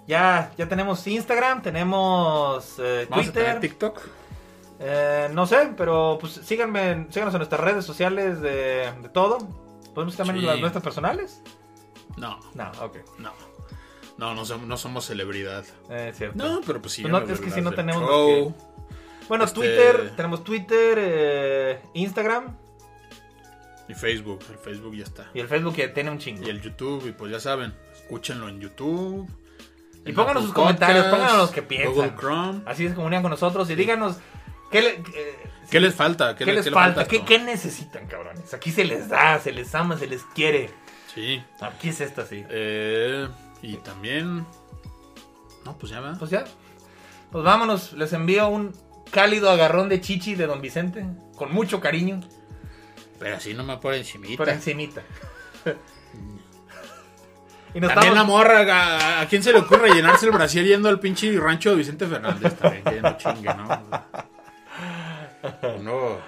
[0.08, 3.60] Ya, ya tenemos Instagram, tenemos eh, Vamos a tener Twitter.
[3.60, 4.00] TikTok.
[4.80, 9.38] Eh, no sé, pero pues síganme, síganos en nuestras redes sociales de, de todo.
[9.94, 10.46] ¿Podemos también Sí.
[10.46, 11.40] las nuestras personales?
[12.16, 12.96] No, No, ok.
[13.18, 13.30] no.
[14.20, 15.64] No, no somos, no somos celebridad.
[15.88, 16.36] Eh, es cierto.
[16.36, 17.00] No, pero pues sí.
[17.02, 18.54] Pues no, es que si no tenemos
[19.28, 22.54] Bueno, Este- Twitter, tenemos Twitter, eh, Instagram
[23.88, 25.30] Y Facebook, el Facebook ya está.
[25.32, 26.46] y el Facebook que tiene un chingo.
[26.46, 29.26] Y el YouTube, y pues ya saben, escúchenlo en YouTube.
[30.04, 31.94] Y pónganos Apple sus comentarios, Podcasts, pónganos los que piensan.
[31.94, 32.60] Google Chrome.
[32.66, 34.16] Así se comunican con nosotros y díganos
[34.70, 35.38] qué, le- eh,
[35.70, 36.36] ¿Qué les falta?
[36.36, 38.52] qué le- les le falta, ¿Qué, qué necesitan, cabrones.
[38.52, 40.68] Aquí se les da, se les ama, se les quiere.
[41.14, 41.42] Sí.
[41.60, 42.44] Aquí es esta, sí.
[42.50, 43.26] Eh,
[43.62, 44.46] y también...
[45.64, 46.14] No, pues ya va.
[46.18, 46.44] Pues ya.
[47.30, 48.72] Pues vámonos, les envío un
[49.10, 51.06] cálido agarrón de chichi de Don Vicente,
[51.36, 52.20] con mucho cariño.
[53.18, 54.36] Pero así no me por encimita.
[54.36, 55.02] Por encimita.
[57.74, 60.88] y nos También la morra, ¿a, a quién se le ocurre llenarse el brasier yendo
[60.88, 62.56] al pinche rancho de Vicente Fernández?
[62.56, 63.82] También, que no chingue, ¿no?
[65.76, 66.18] Uno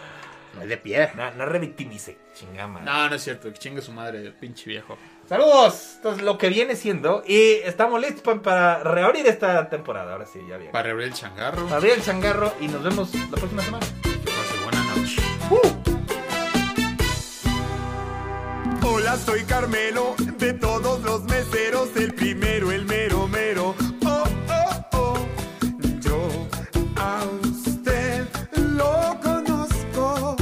[0.55, 1.13] no es de piedra.
[1.17, 2.81] No, no revictimice, chingama.
[2.81, 4.99] No, no es cierto, que chingue su madre, el pinche viejo.
[5.37, 5.93] Saludos.
[5.97, 7.23] Entonces, lo que viene siendo.
[7.27, 10.13] Y estamos listos pa- para reabrir esta temporada.
[10.13, 10.71] Ahora sí, ya bien.
[10.73, 11.65] Para abrir el changarro.
[11.65, 13.87] Para abrir el changarro y nos vemos la próxima semana.
[14.03, 15.23] Pase buena noche.
[18.85, 23.75] Hola, soy Carmelo, de todos los meseros, el primero, el mero mero.
[24.05, 25.19] Oh, oh, oh,
[26.03, 26.29] yo
[26.97, 28.27] a usted
[28.77, 30.37] lo conozco.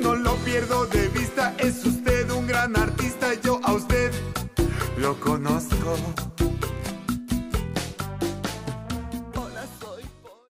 [0.00, 2.13] No lo pierdo de vista, es usted
[2.64, 4.10] gran artista, yo a usted
[4.96, 6.13] lo conozco.